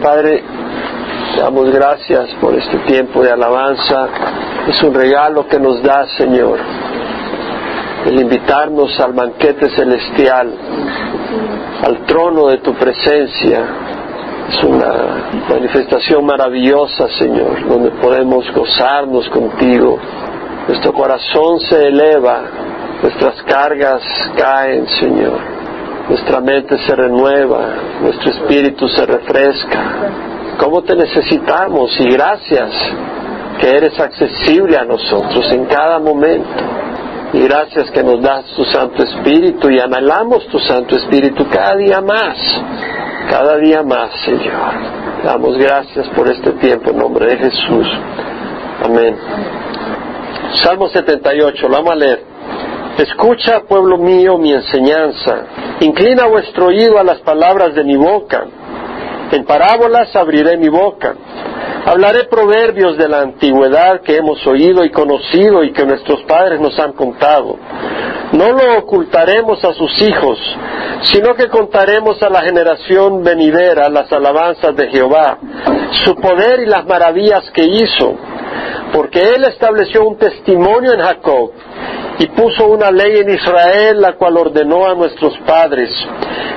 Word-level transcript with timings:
Padre, 0.00 0.42
te 1.34 1.42
damos 1.42 1.70
gracias 1.70 2.30
por 2.40 2.54
este 2.54 2.78
tiempo 2.86 3.22
de 3.22 3.32
alabanza. 3.32 4.08
Es 4.66 4.82
un 4.82 4.94
regalo 4.94 5.46
que 5.46 5.58
nos 5.58 5.82
da, 5.82 6.06
Señor, 6.16 6.58
el 8.06 8.20
invitarnos 8.20 8.98
al 8.98 9.12
banquete 9.12 9.68
celestial, 9.70 10.54
al 11.82 12.06
trono 12.06 12.46
de 12.46 12.58
tu 12.58 12.72
presencia. 12.74 13.64
Es 14.48 14.64
una 14.64 15.30
manifestación 15.50 16.24
maravillosa, 16.24 17.06
Señor, 17.18 17.68
donde 17.68 17.90
podemos 17.90 18.50
gozarnos 18.54 19.28
contigo. 19.28 19.98
Nuestro 20.66 20.94
corazón 20.94 21.60
se 21.60 21.88
eleva, 21.88 22.42
nuestras 23.02 23.42
cargas 23.42 24.02
caen, 24.34 24.86
Señor. 24.88 25.59
Nuestra 26.10 26.40
mente 26.40 26.76
se 26.76 26.96
renueva, 26.96 27.60
nuestro 28.02 28.32
espíritu 28.32 28.88
se 28.88 29.06
refresca. 29.06 30.58
¿Cómo 30.58 30.82
te 30.82 30.96
necesitamos? 30.96 31.88
Y 32.00 32.10
gracias 32.10 32.68
que 33.60 33.68
eres 33.68 33.96
accesible 34.00 34.76
a 34.76 34.84
nosotros 34.84 35.46
en 35.52 35.66
cada 35.66 36.00
momento. 36.00 36.48
Y 37.32 37.42
gracias 37.44 37.92
que 37.92 38.02
nos 38.02 38.20
das 38.20 38.44
tu 38.56 38.64
Santo 38.64 39.04
Espíritu 39.04 39.70
y 39.70 39.78
anhelamos 39.78 40.48
tu 40.48 40.58
Santo 40.58 40.96
Espíritu 40.96 41.46
cada 41.48 41.76
día 41.76 42.00
más, 42.00 42.36
cada 43.30 43.56
día 43.58 43.84
más, 43.84 44.10
Señor. 44.24 45.22
Damos 45.22 45.56
gracias 45.58 46.08
por 46.08 46.26
este 46.26 46.50
tiempo 46.54 46.90
en 46.90 46.98
nombre 46.98 47.24
de 47.26 47.36
Jesús. 47.36 47.86
Amén. 48.82 49.16
Salmo 50.60 50.88
78, 50.88 51.68
lo 51.68 51.76
vamos 51.76 51.92
a 51.92 51.94
leer. 51.94 52.29
Escucha, 52.98 53.62
pueblo 53.68 53.96
mío, 53.96 54.36
mi 54.36 54.52
enseñanza. 54.52 55.46
Inclina 55.80 56.26
vuestro 56.26 56.66
oído 56.66 56.98
a 56.98 57.04
las 57.04 57.20
palabras 57.20 57.74
de 57.74 57.84
mi 57.84 57.96
boca. 57.96 58.44
En 59.32 59.44
parábolas 59.44 60.14
abriré 60.16 60.56
mi 60.56 60.68
boca. 60.68 61.14
Hablaré 61.86 62.24
proverbios 62.24 62.98
de 62.98 63.08
la 63.08 63.20
antigüedad 63.20 64.02
que 64.02 64.16
hemos 64.16 64.46
oído 64.46 64.84
y 64.84 64.90
conocido 64.90 65.64
y 65.64 65.72
que 65.72 65.86
nuestros 65.86 66.22
padres 66.24 66.60
nos 66.60 66.78
han 66.78 66.92
contado. 66.92 67.56
No 68.32 68.52
lo 68.52 68.78
ocultaremos 68.78 69.64
a 69.64 69.72
sus 69.72 70.02
hijos, 70.02 70.38
sino 71.04 71.34
que 71.34 71.48
contaremos 71.48 72.22
a 72.22 72.28
la 72.28 72.42
generación 72.42 73.24
venidera 73.24 73.88
las 73.88 74.12
alabanzas 74.12 74.76
de 74.76 74.88
Jehová, 74.88 75.38
su 76.04 76.14
poder 76.16 76.60
y 76.60 76.66
las 76.66 76.84
maravillas 76.84 77.50
que 77.52 77.64
hizo, 77.64 78.14
porque 78.92 79.20
Él 79.20 79.44
estableció 79.44 80.06
un 80.06 80.18
testimonio 80.18 80.92
en 80.92 81.00
Jacob 81.00 81.52
y 82.20 82.26
puso 82.26 82.68
una 82.68 82.90
ley 82.90 83.16
en 83.16 83.30
Israel, 83.30 83.98
la 83.98 84.12
cual 84.12 84.36
ordenó 84.36 84.86
a 84.86 84.94
nuestros 84.94 85.38
padres 85.46 85.88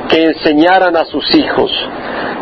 que 0.09 0.25
enseñaran 0.25 0.97
a 0.97 1.05
sus 1.05 1.33
hijos, 1.33 1.71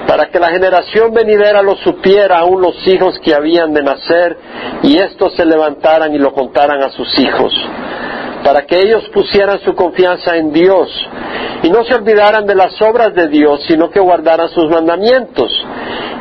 para 0.08 0.25
que 0.31 0.39
la 0.39 0.50
generación 0.50 1.13
venidera 1.13 1.61
lo 1.61 1.75
supiera 1.78 2.39
aún 2.39 2.61
los 2.61 2.75
hijos 2.88 3.19
que 3.19 3.36
habían 3.36 3.73
de 3.73 3.83
nacer, 3.83 4.38
y 4.81 4.97
éstos 4.97 5.36
se 5.36 5.45
levantaran 5.45 6.16
y 6.16 6.17
lo 6.17 6.33
contaran 6.33 6.81
a 6.81 6.89
sus 6.89 7.19
hijos, 7.19 7.53
para 8.44 8.66
que 8.66 8.80
ellos 8.80 9.03
pusieran 9.14 9.59
su 9.61 9.75
confianza 9.75 10.36
en 10.36 10.52
Dios, 10.52 10.89
y 11.64 11.70
no 11.70 11.84
se 11.84 11.95
olvidaran 11.95 12.45
de 12.45 12.56
las 12.56 12.81
obras 12.81 13.14
de 13.14 13.28
Dios, 13.28 13.61
sino 13.67 13.89
que 13.89 14.00
guardaran 14.00 14.50
sus 14.50 14.70
mandamientos, 14.70 15.52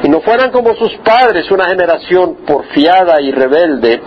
y 0.03 0.09
no 0.09 0.21
fueran 0.21 0.51
como 0.51 0.75
sus 0.75 0.93
padres, 0.99 1.51
una 1.51 1.69
generación 1.69 2.39
porfiada 2.47 3.21
y 3.21 3.31
rebelde, 3.31 4.01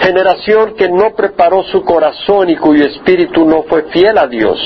generación 0.00 0.74
que 0.76 0.88
no 0.88 1.14
preparó 1.14 1.62
su 1.64 1.82
corazón 1.84 2.50
y 2.50 2.56
cuyo 2.56 2.86
espíritu 2.86 3.44
no 3.44 3.64
fue 3.64 3.84
fiel 3.90 4.18
a 4.18 4.26
Dios. 4.26 4.58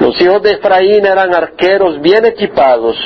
Los 0.00 0.20
hijos 0.20 0.42
de 0.42 0.52
Efraín 0.52 1.06
eran 1.06 1.34
arqueros 1.34 2.00
bien 2.00 2.26
equipados, 2.26 2.96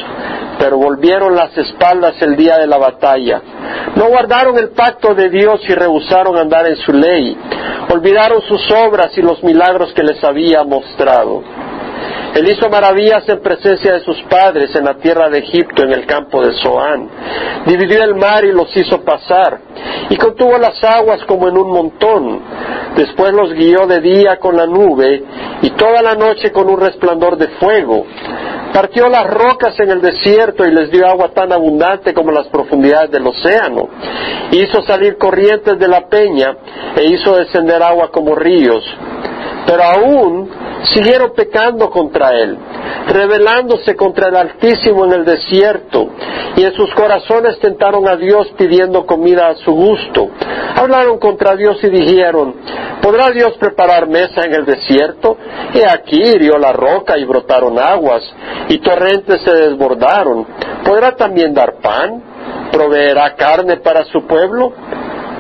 pero 0.59 0.79
volvieron 0.79 1.35
las 1.35 1.57
espaldas 1.57 2.21
el 2.23 2.37
día 2.37 2.57
de 2.59 2.67
la 2.67 2.79
batalla. 2.79 3.41
No 3.95 4.07
guardaron 4.09 4.59
el 4.59 4.71
pacto 4.71 5.15
de 5.15 5.29
Dios 5.29 5.61
y 5.69 5.75
rehusaron 5.75 6.37
andar 6.37 6.67
en 6.67 6.77
su 6.77 6.93
ley. 6.93 7.37
Olvidaron 7.91 8.43
sus 8.43 8.71
obras 8.71 9.17
y 9.17 9.23
los 9.23 9.43
milagros 9.43 9.93
que 9.95 10.03
les 10.03 10.23
había 10.25 10.65
mostrado. 10.65 11.43
Él 12.35 12.49
hizo 12.49 12.69
maravillas 12.69 13.29
en 13.29 13.41
presencia 13.41 13.95
de 13.95 14.01
sus 14.01 14.21
padres 14.25 14.75
en 14.77 14.85
la 14.85 14.95
tierra 14.95 15.29
de 15.29 15.39
Egipto, 15.39 15.83
en 15.83 15.93
el 15.93 16.07
campo 16.07 16.45
de 16.45 16.53
Zoán. 16.61 17.09
Dividió 17.67 18.03
el 18.05 18.15
mar 18.15 18.45
y 18.45 18.53
los 18.53 18.75
hizo 18.77 19.03
pasar, 19.03 19.59
y 20.11 20.17
contuvo 20.17 20.57
las 20.59 20.83
aguas 20.85 21.25
como 21.27 21.49
en 21.49 21.57
un 21.57 21.71
montón. 21.71 22.43
Después 22.99 23.33
los 23.33 23.53
guió 23.53 23.87
de 23.87 24.01
día 24.01 24.39
con 24.41 24.57
la 24.57 24.67
nube, 24.67 25.23
y 25.63 25.71
toda 25.71 26.03
la 26.03 26.17
noche 26.17 26.51
con 26.51 26.69
un 26.69 26.81
resplandor 26.81 27.37
de 27.39 27.47
fuego. 27.61 28.05
Partió 28.73 29.09
las 29.09 29.25
rocas 29.25 29.79
en 29.79 29.91
el 29.91 30.01
desierto 30.01 30.67
y 30.67 30.73
les 30.73 30.91
dio 30.91 31.07
agua 31.07 31.29
tan 31.33 31.53
abundante 31.53 32.13
como 32.13 32.33
las 32.33 32.49
profundidades 32.49 33.13
del 33.13 33.25
océano. 33.25 33.89
Hizo 34.51 34.83
salir 34.83 35.17
corrientes 35.17 35.79
de 35.79 35.87
la 35.87 36.09
peña 36.09 36.57
e 36.97 37.05
hizo 37.05 37.37
descender 37.37 37.81
agua 37.85 38.11
como 38.11 38.35
ríos. 38.35 38.83
Pero 39.65 39.81
aún 39.85 40.51
siguieron 40.85 41.33
pecando 41.35 41.91
contra 41.91 42.33
él, 42.33 42.57
rebelándose 43.09 43.97
contra 43.97 44.29
el 44.29 44.37
Altísimo 44.37 45.05
en 45.07 45.13
el 45.13 45.25
desierto, 45.25 46.09
y 46.57 46.65
en 46.65 46.73
sus 46.75 46.93
corazones 46.95 47.59
tentaron 47.61 48.09
a 48.09 48.17
Dios 48.17 48.53
pidiendo 48.57 49.07
comida 49.07 49.49
a 49.49 49.57
su 49.57 49.73
gusto. 49.73 50.29
Hablaron 50.77 51.19
contra 51.19 51.57
Dios 51.57 51.79
y 51.83 51.89
dijeron, 51.89 52.55
¿podrá 53.03 53.31
Dios 53.31 53.57
preparar 53.59 54.09
mesa 54.09 54.43
en 54.45 54.55
el 54.55 54.65
desierto? 54.65 55.37
He 55.75 55.85
aquí 55.85 56.21
hirió 56.21 56.59
la 56.59 56.73
roca 56.73 57.19
y 57.19 57.25
brotaron 57.25 57.79
aguas, 57.79 58.23
y 58.69 58.79
torrentes 58.79 59.43
se 59.43 59.55
desbordaron. 59.55 60.47
¿Podrá 60.85 61.15
también 61.17 61.55
dar 61.55 61.77
pan? 61.81 62.23
¿Proveerá 62.73 63.35
carne 63.35 63.79
para 63.79 64.05
su 64.05 64.27
pueblo? 64.27 64.73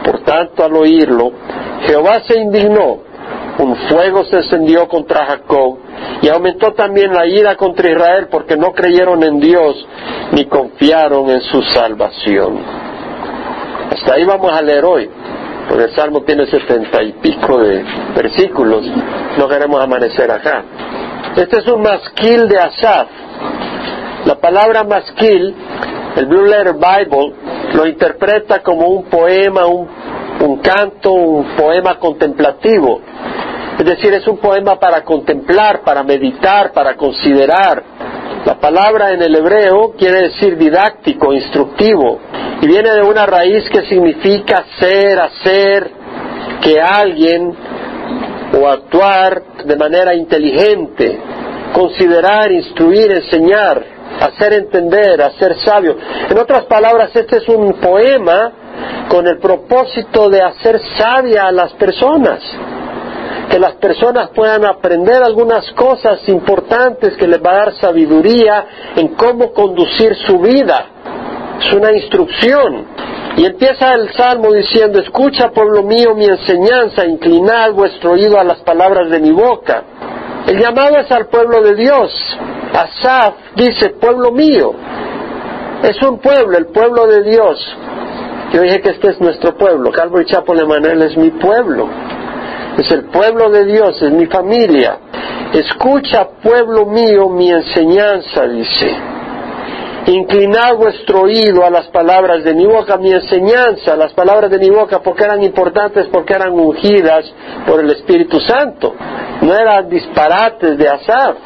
Por 0.04 0.20
tanto, 0.24 0.64
al 0.64 0.74
oírlo, 0.74 1.32
Jehová 1.86 2.22
se 2.26 2.38
indignó 2.38 3.07
un 3.58 3.74
fuego 3.88 4.24
se 4.24 4.36
encendió 4.36 4.86
contra 4.86 5.26
Jacob 5.26 5.78
y 6.22 6.28
aumentó 6.28 6.72
también 6.74 7.12
la 7.12 7.26
ira 7.26 7.56
contra 7.56 7.90
Israel 7.90 8.28
porque 8.30 8.56
no 8.56 8.72
creyeron 8.72 9.22
en 9.22 9.40
Dios 9.40 9.86
ni 10.32 10.44
confiaron 10.46 11.28
en 11.30 11.40
su 11.42 11.60
salvación. 11.62 12.60
Hasta 13.90 14.14
ahí 14.14 14.24
vamos 14.24 14.52
a 14.52 14.62
leer 14.62 14.84
hoy, 14.84 15.10
porque 15.68 15.84
el 15.84 15.94
Salmo 15.94 16.22
tiene 16.22 16.46
setenta 16.46 17.02
y 17.02 17.12
pico 17.14 17.58
de 17.58 17.84
versículos, 18.14 18.84
no 19.36 19.48
queremos 19.48 19.82
amanecer 19.82 20.30
acá. 20.30 20.62
Este 21.36 21.58
es 21.58 21.66
un 21.66 21.82
masquil 21.82 22.48
de 22.48 22.58
Asaf. 22.58 23.08
La 24.24 24.36
palabra 24.36 24.84
masquil, 24.84 25.54
el 26.16 26.26
Blue 26.26 26.44
Letter 26.44 26.74
Bible, 26.74 27.34
lo 27.74 27.86
interpreta 27.86 28.62
como 28.62 28.88
un 28.88 29.04
poema, 29.04 29.66
un, 29.66 29.88
un 30.40 30.58
canto, 30.58 31.12
un 31.12 31.56
poema 31.56 31.98
contemplativo. 31.98 33.00
Es 33.78 33.84
decir, 33.84 34.12
es 34.12 34.26
un 34.26 34.38
poema 34.38 34.76
para 34.80 35.04
contemplar, 35.04 35.82
para 35.82 36.02
meditar, 36.02 36.72
para 36.72 36.96
considerar. 36.96 37.80
La 38.44 38.58
palabra 38.58 39.12
en 39.12 39.22
el 39.22 39.36
hebreo 39.36 39.94
quiere 39.96 40.22
decir 40.22 40.58
didáctico, 40.58 41.32
instructivo, 41.32 42.18
y 42.60 42.66
viene 42.66 42.90
de 42.90 43.02
una 43.02 43.24
raíz 43.24 43.68
que 43.70 43.82
significa 43.82 44.64
ser, 44.80 45.20
hacer, 45.20 45.90
que 46.60 46.80
alguien 46.80 47.54
o 48.60 48.66
actuar 48.66 49.42
de 49.64 49.76
manera 49.76 50.12
inteligente, 50.12 51.20
considerar, 51.72 52.50
instruir, 52.50 53.12
enseñar, 53.12 53.84
hacer 54.20 54.54
entender, 54.54 55.22
hacer 55.22 55.56
sabio. 55.60 55.96
En 56.28 56.36
otras 56.36 56.64
palabras, 56.64 57.14
este 57.14 57.36
es 57.36 57.48
un 57.48 57.74
poema 57.74 58.52
con 59.08 59.24
el 59.28 59.38
propósito 59.38 60.28
de 60.28 60.42
hacer 60.42 60.80
sabia 60.96 61.46
a 61.46 61.52
las 61.52 61.72
personas 61.74 62.40
que 63.48 63.58
las 63.58 63.74
personas 63.76 64.30
puedan 64.34 64.64
aprender 64.64 65.22
algunas 65.22 65.70
cosas 65.72 66.20
importantes 66.28 67.16
que 67.16 67.26
les 67.26 67.42
va 67.42 67.52
a 67.52 67.56
dar 67.56 67.74
sabiduría 67.76 68.66
en 68.96 69.08
cómo 69.08 69.52
conducir 69.52 70.14
su 70.26 70.38
vida. 70.38 70.86
Es 71.60 71.72
una 71.72 71.92
instrucción. 71.92 72.86
Y 73.36 73.46
empieza 73.46 73.94
el 73.94 74.12
salmo 74.12 74.52
diciendo, 74.52 75.00
escucha 75.00 75.50
pueblo 75.50 75.82
mío 75.82 76.14
mi 76.14 76.26
enseñanza, 76.26 77.06
inclinad 77.06 77.72
vuestro 77.72 78.12
oído 78.12 78.38
a 78.38 78.44
las 78.44 78.58
palabras 78.58 79.10
de 79.10 79.20
mi 79.20 79.30
boca. 79.30 79.82
El 80.46 80.58
llamado 80.58 80.98
es 80.98 81.10
al 81.10 81.26
pueblo 81.26 81.62
de 81.62 81.74
Dios. 81.74 82.10
Asaf 82.72 83.34
dice, 83.54 83.90
pueblo 83.90 84.32
mío. 84.32 84.72
Es 85.82 86.02
un 86.02 86.18
pueblo, 86.18 86.58
el 86.58 86.66
pueblo 86.66 87.06
de 87.06 87.22
Dios. 87.22 87.76
Yo 88.52 88.62
dije 88.62 88.80
que 88.80 88.90
este 88.90 89.10
es 89.10 89.20
nuestro 89.20 89.56
pueblo. 89.56 89.90
Calvo 89.92 90.20
y 90.20 90.26
Chapo 90.26 90.54
Emanuel 90.54 91.02
es 91.02 91.16
mi 91.16 91.30
pueblo 91.30 91.88
es 92.78 92.90
el 92.92 93.06
pueblo 93.06 93.50
de 93.50 93.64
Dios, 93.64 94.00
es 94.00 94.12
mi 94.12 94.26
familia. 94.26 94.98
Escucha, 95.52 96.28
pueblo 96.40 96.86
mío, 96.86 97.28
mi 97.28 97.50
enseñanza, 97.50 98.46
dice. 98.46 98.96
Inclinad 100.06 100.76
vuestro 100.76 101.22
oído 101.22 101.66
a 101.66 101.70
las 101.70 101.88
palabras 101.88 102.44
de 102.44 102.54
mi 102.54 102.66
boca, 102.66 102.96
mi 102.96 103.10
enseñanza, 103.10 103.96
las 103.96 104.12
palabras 104.12 104.48
de 104.50 104.58
mi 104.58 104.70
boca, 104.70 105.00
porque 105.00 105.24
eran 105.24 105.42
importantes, 105.42 106.06
porque 106.06 106.34
eran 106.34 106.52
ungidas 106.52 107.24
por 107.66 107.80
el 107.80 107.90
Espíritu 107.90 108.38
Santo. 108.40 108.94
No 109.42 109.52
eran 109.52 109.88
disparates 109.88 110.78
de 110.78 110.88
Asaf. 110.88 111.36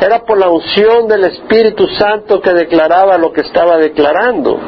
era 0.00 0.20
por 0.20 0.38
la 0.38 0.48
unción 0.48 1.08
del 1.08 1.24
Espíritu 1.24 1.86
Santo 1.88 2.40
que 2.40 2.54
declaraba 2.54 3.18
lo 3.18 3.32
que 3.32 3.42
estaba 3.42 3.76
declarando. 3.76 4.58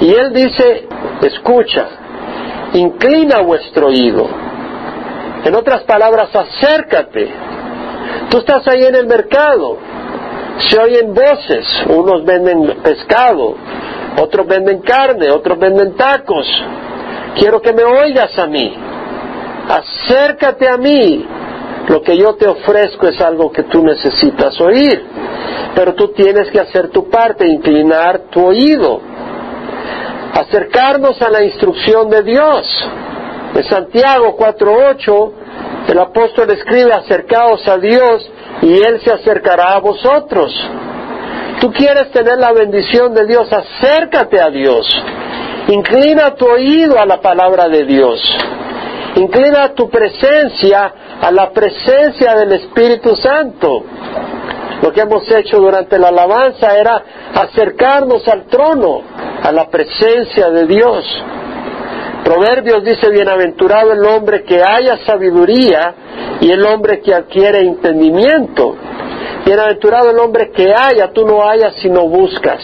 Y 0.00 0.12
él 0.12 0.32
dice, 0.32 0.88
escucha, 1.22 1.86
inclina 2.74 3.40
vuestro 3.40 3.86
oído. 3.86 4.47
En 5.44 5.54
otras 5.54 5.82
palabras, 5.84 6.28
acércate. 6.34 7.28
Tú 8.30 8.38
estás 8.38 8.66
ahí 8.68 8.84
en 8.84 8.94
el 8.94 9.06
mercado, 9.06 9.78
se 10.58 10.78
oyen 10.78 11.14
voces, 11.14 11.66
unos 11.88 12.24
venden 12.24 12.82
pescado, 12.82 13.54
otros 14.20 14.46
venden 14.46 14.80
carne, 14.80 15.30
otros 15.30 15.58
venden 15.58 15.94
tacos. 15.96 16.46
Quiero 17.36 17.60
que 17.62 17.72
me 17.72 17.84
oigas 17.84 18.36
a 18.38 18.46
mí. 18.46 18.74
Acércate 19.68 20.68
a 20.68 20.76
mí. 20.76 21.26
Lo 21.88 22.02
que 22.02 22.16
yo 22.16 22.34
te 22.34 22.46
ofrezco 22.46 23.08
es 23.08 23.20
algo 23.20 23.50
que 23.50 23.62
tú 23.62 23.82
necesitas 23.82 24.60
oír. 24.60 25.04
Pero 25.74 25.94
tú 25.94 26.08
tienes 26.08 26.50
que 26.50 26.60
hacer 26.60 26.90
tu 26.90 27.08
parte, 27.08 27.46
inclinar 27.46 28.22
tu 28.30 28.44
oído. 28.44 29.00
Acercarnos 30.34 31.20
a 31.22 31.30
la 31.30 31.44
instrucción 31.44 32.10
de 32.10 32.22
Dios. 32.22 32.88
En 33.54 33.64
Santiago 33.64 34.36
4.8 34.36 35.32
el 35.88 35.98
apóstol 35.98 36.50
escribe, 36.50 36.92
acercaos 36.92 37.66
a 37.66 37.78
Dios 37.78 38.30
y 38.60 38.74
Él 38.74 39.00
se 39.02 39.10
acercará 39.10 39.74
a 39.74 39.80
vosotros. 39.80 40.52
Tú 41.60 41.72
quieres 41.72 42.10
tener 42.12 42.38
la 42.38 42.52
bendición 42.52 43.14
de 43.14 43.26
Dios, 43.26 43.50
acércate 43.50 44.38
a 44.38 44.50
Dios. 44.50 44.86
Inclina 45.68 46.34
tu 46.34 46.46
oído 46.46 46.98
a 46.98 47.06
la 47.06 47.20
palabra 47.20 47.68
de 47.68 47.84
Dios. 47.84 48.20
Inclina 49.16 49.74
tu 49.74 49.88
presencia 49.88 50.92
a 51.20 51.30
la 51.32 51.50
presencia 51.50 52.34
del 52.36 52.52
Espíritu 52.52 53.16
Santo. 53.16 53.82
Lo 54.82 54.92
que 54.92 55.00
hemos 55.00 55.28
hecho 55.30 55.58
durante 55.58 55.98
la 55.98 56.08
alabanza 56.08 56.78
era 56.78 57.02
acercarnos 57.34 58.28
al 58.28 58.44
trono, 58.44 59.00
a 59.42 59.50
la 59.52 59.68
presencia 59.70 60.50
de 60.50 60.66
Dios. 60.66 61.04
Proverbios 62.28 62.84
dice, 62.84 63.08
bienaventurado 63.08 63.90
el 63.94 64.04
hombre 64.04 64.44
que 64.44 64.60
haya 64.62 64.98
sabiduría 65.06 65.94
y 66.42 66.50
el 66.50 66.62
hombre 66.66 67.00
que 67.00 67.14
adquiere 67.14 67.60
entendimiento. 67.60 68.76
Bienaventurado 69.46 70.10
el 70.10 70.18
hombre 70.18 70.50
que 70.50 70.74
haya, 70.74 71.10
tú 71.10 71.26
no 71.26 71.48
hayas 71.48 71.76
sino 71.76 72.06
buscas. 72.06 72.60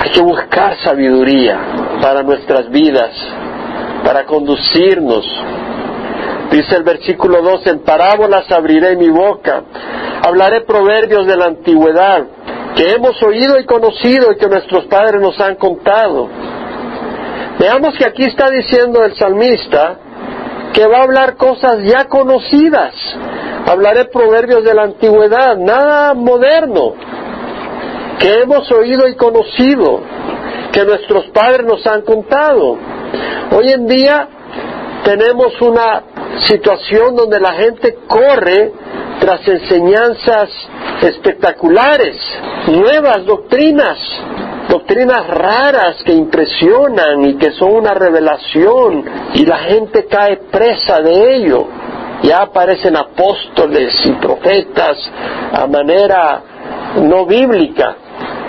Hay 0.00 0.10
que 0.10 0.20
buscar 0.20 0.76
sabiduría 0.84 1.58
para 2.02 2.22
nuestras 2.22 2.68
vidas, 2.68 3.10
para 4.04 4.26
conducirnos. 4.26 5.24
Dice 6.50 6.76
el 6.76 6.82
versículo 6.82 7.40
2, 7.40 7.68
en 7.68 7.78
parábolas 7.78 8.52
abriré 8.52 8.96
mi 8.96 9.08
boca, 9.08 9.62
hablaré 10.22 10.60
proverbios 10.66 11.26
de 11.26 11.38
la 11.38 11.46
antigüedad, 11.46 12.26
que 12.76 12.90
hemos 12.90 13.22
oído 13.22 13.58
y 13.58 13.64
conocido 13.64 14.30
y 14.30 14.36
que 14.36 14.46
nuestros 14.46 14.84
padres 14.84 15.22
nos 15.22 15.40
han 15.40 15.54
contado. 15.54 16.28
Veamos 17.60 17.94
que 17.98 18.06
aquí 18.06 18.24
está 18.24 18.48
diciendo 18.48 19.04
el 19.04 19.14
salmista 19.16 19.98
que 20.72 20.86
va 20.86 21.00
a 21.00 21.02
hablar 21.02 21.36
cosas 21.36 21.82
ya 21.84 22.06
conocidas. 22.06 22.94
Hablaré 23.66 24.06
proverbios 24.06 24.64
de 24.64 24.72
la 24.72 24.84
antigüedad, 24.84 25.58
nada 25.58 26.14
moderno, 26.14 26.94
que 28.18 28.40
hemos 28.40 28.72
oído 28.72 29.06
y 29.08 29.14
conocido, 29.14 30.00
que 30.72 30.86
nuestros 30.86 31.26
padres 31.34 31.66
nos 31.66 31.86
han 31.86 32.00
contado. 32.00 32.78
Hoy 33.54 33.72
en 33.72 33.86
día 33.86 34.26
tenemos 35.04 35.60
una 35.60 36.02
situación 36.48 37.14
donde 37.14 37.40
la 37.40 37.52
gente 37.52 37.98
corre 38.06 38.72
tras 39.20 39.46
enseñanzas 39.46 40.48
espectaculares, 41.02 42.16
nuevas 42.68 43.24
doctrinas, 43.26 43.98
doctrinas 44.68 45.26
raras 45.26 46.02
que 46.04 46.12
impresionan 46.12 47.24
y 47.26 47.36
que 47.36 47.52
son 47.52 47.74
una 47.74 47.92
revelación 47.92 49.04
y 49.34 49.44
la 49.44 49.58
gente 49.58 50.06
cae 50.06 50.38
presa 50.50 51.00
de 51.00 51.36
ello. 51.36 51.66
Ya 52.22 52.42
aparecen 52.42 52.96
apóstoles 52.96 53.94
y 54.04 54.12
profetas 54.12 54.98
a 55.52 55.66
manera 55.66 56.42
no 56.96 57.24
bíblica. 57.26 57.96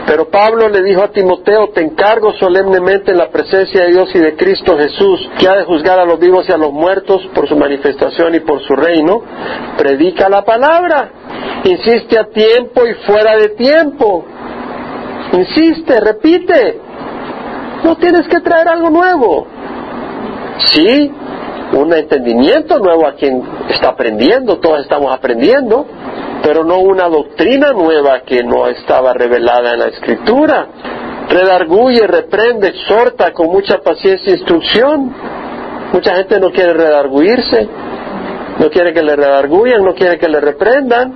Pero 0.07 0.29
Pablo 0.29 0.67
le 0.67 0.81
dijo 0.83 1.03
a 1.03 1.11
Timoteo, 1.11 1.69
te 1.69 1.81
encargo 1.81 2.33
solemnemente 2.33 3.11
en 3.11 3.17
la 3.17 3.29
presencia 3.29 3.83
de 3.83 3.91
Dios 3.91 4.09
y 4.13 4.19
de 4.19 4.35
Cristo 4.35 4.77
Jesús, 4.77 5.29
que 5.37 5.47
ha 5.47 5.55
de 5.55 5.63
juzgar 5.63 5.99
a 5.99 6.05
los 6.05 6.19
vivos 6.19 6.47
y 6.49 6.51
a 6.51 6.57
los 6.57 6.71
muertos 6.71 7.21
por 7.33 7.47
su 7.47 7.55
manifestación 7.55 8.35
y 8.35 8.39
por 8.39 8.61
su 8.63 8.75
reino, 8.75 9.21
predica 9.77 10.27
la 10.27 10.43
palabra, 10.43 11.11
insiste 11.63 12.19
a 12.19 12.25
tiempo 12.29 12.85
y 12.87 12.93
fuera 13.05 13.37
de 13.37 13.49
tiempo, 13.49 14.25
Insiste, 15.33 15.99
repite. 15.99 16.79
No 17.83 17.95
tienes 17.97 18.27
que 18.27 18.39
traer 18.41 18.67
algo 18.67 18.89
nuevo. 18.89 19.47
Sí, 20.73 21.11
un 21.73 21.93
entendimiento 21.93 22.79
nuevo 22.79 23.07
a 23.07 23.13
quien 23.13 23.41
está 23.69 23.89
aprendiendo, 23.89 24.59
todos 24.59 24.81
estamos 24.81 25.13
aprendiendo, 25.13 25.87
pero 26.43 26.63
no 26.63 26.79
una 26.79 27.07
doctrina 27.07 27.71
nueva 27.71 28.21
que 28.21 28.43
no 28.43 28.67
estaba 28.67 29.13
revelada 29.13 29.73
en 29.73 29.79
la 29.79 29.87
escritura. 29.87 30.67
Redarguye, 31.29 32.07
reprende, 32.07 32.69
exhorta 32.69 33.31
con 33.31 33.47
mucha 33.47 33.79
paciencia 33.79 34.31
e 34.31 34.37
instrucción. 34.37 35.13
Mucha 35.93 36.15
gente 36.15 36.39
no 36.39 36.51
quiere 36.51 36.73
redarguirse, 36.73 37.67
no 38.59 38.69
quiere 38.69 38.93
que 38.93 39.03
le 39.03 39.15
redarguyan, 39.15 39.83
no 39.83 39.93
quiere 39.93 40.17
que 40.17 40.27
le 40.27 40.39
reprendan. 40.39 41.15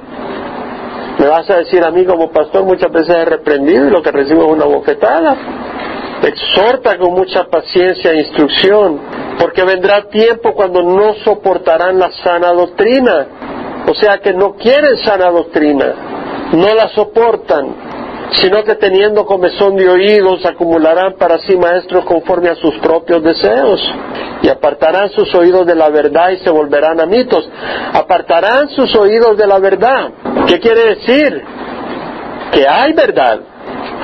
Me 1.17 1.27
vas 1.27 1.49
a 1.49 1.57
decir 1.57 1.83
a 1.83 1.91
mí 1.91 2.05
como 2.05 2.29
pastor 2.31 2.63
muchas 2.63 2.91
veces 2.91 3.15
he 3.15 3.25
reprendido 3.25 3.87
y 3.87 3.89
lo 3.89 4.01
que 4.01 4.11
recibo 4.11 4.45
es 4.45 4.51
una 4.51 4.65
bofetada. 4.65 5.35
Exhorta 6.21 6.97
con 6.97 7.13
mucha 7.13 7.45
paciencia 7.45 8.11
e 8.11 8.19
instrucción, 8.19 8.99
porque 9.39 9.63
vendrá 9.63 10.03
tiempo 10.09 10.53
cuando 10.53 10.81
no 10.81 11.13
soportarán 11.23 11.99
la 11.99 12.11
sana 12.11 12.51
doctrina. 12.51 13.27
O 13.87 13.93
sea 13.93 14.17
que 14.19 14.33
no 14.33 14.55
quieren 14.55 14.97
sana 15.03 15.29
doctrina, 15.29 15.93
no 16.53 16.73
la 16.73 16.89
soportan, 16.89 17.75
sino 18.31 18.63
que 18.63 18.75
teniendo 18.75 19.25
comezón 19.25 19.75
de 19.75 19.87
oídos 19.87 20.45
acumularán 20.45 21.13
para 21.13 21.37
sí 21.39 21.55
maestros 21.55 22.05
conforme 22.05 22.49
a 22.49 22.55
sus 22.55 22.75
propios 22.79 23.21
deseos, 23.21 23.81
y 24.41 24.49
apartarán 24.49 25.09
sus 25.09 25.33
oídos 25.35 25.65
de 25.65 25.75
la 25.75 25.89
verdad 25.89 26.29
y 26.29 26.37
se 26.37 26.49
volverán 26.49 26.99
a 26.99 27.05
mitos. 27.05 27.49
Apartarán 27.93 28.69
sus 28.69 28.95
oídos 28.95 29.37
de 29.37 29.47
la 29.47 29.59
verdad. 29.59 30.09
¿Qué 30.47 30.59
quiere 30.59 30.95
decir? 30.95 31.43
Que 32.51 32.67
hay 32.67 32.93
verdad, 32.93 33.39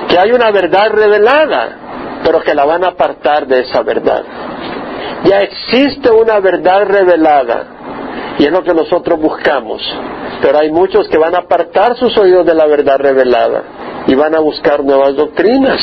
que 0.08 0.18
hay 0.18 0.32
una 0.32 0.52
verdad 0.52 0.90
revelada, 0.92 2.22
pero 2.24 2.42
que 2.42 2.56
la 2.56 2.66
van 2.66 2.84
a 2.84 2.90
apartar 2.90 3.46
de 3.48 3.62
esa 3.62 3.82
verdad. 3.84 4.24
Ya 5.26 5.42
existe 5.42 6.10
una 6.10 6.40
verdad 6.40 6.86
revelada, 6.86 7.66
y 8.42 8.46
es 8.46 8.52
lo 8.52 8.64
que 8.64 8.74
nosotros 8.74 9.20
buscamos. 9.20 9.84
Pero 10.42 10.58
hay 10.58 10.72
muchos 10.72 11.08
que 11.10 11.20
van 11.20 11.36
a 11.36 11.42
apartar 11.42 11.96
sus 11.96 12.18
oídos 12.18 12.44
de 12.44 12.56
la 12.56 12.66
verdad 12.66 12.98
revelada 12.98 13.62
y 14.08 14.16
van 14.16 14.34
a 14.34 14.40
buscar 14.40 14.84
nuevas 14.84 15.16
doctrinas. 15.16 15.80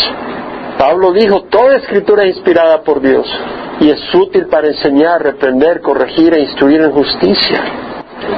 Pablo 0.76 1.12
dijo, 1.12 1.44
toda 1.44 1.76
escritura 1.76 2.24
es 2.24 2.34
inspirada 2.34 2.82
por 2.82 3.00
Dios 3.00 3.28
y 3.78 3.90
es 3.90 4.12
útil 4.12 4.46
para 4.46 4.66
enseñar, 4.66 5.22
reprender, 5.22 5.80
corregir 5.80 6.34
e 6.34 6.40
instruir 6.40 6.80
en 6.80 6.90
justicia, 6.90 7.62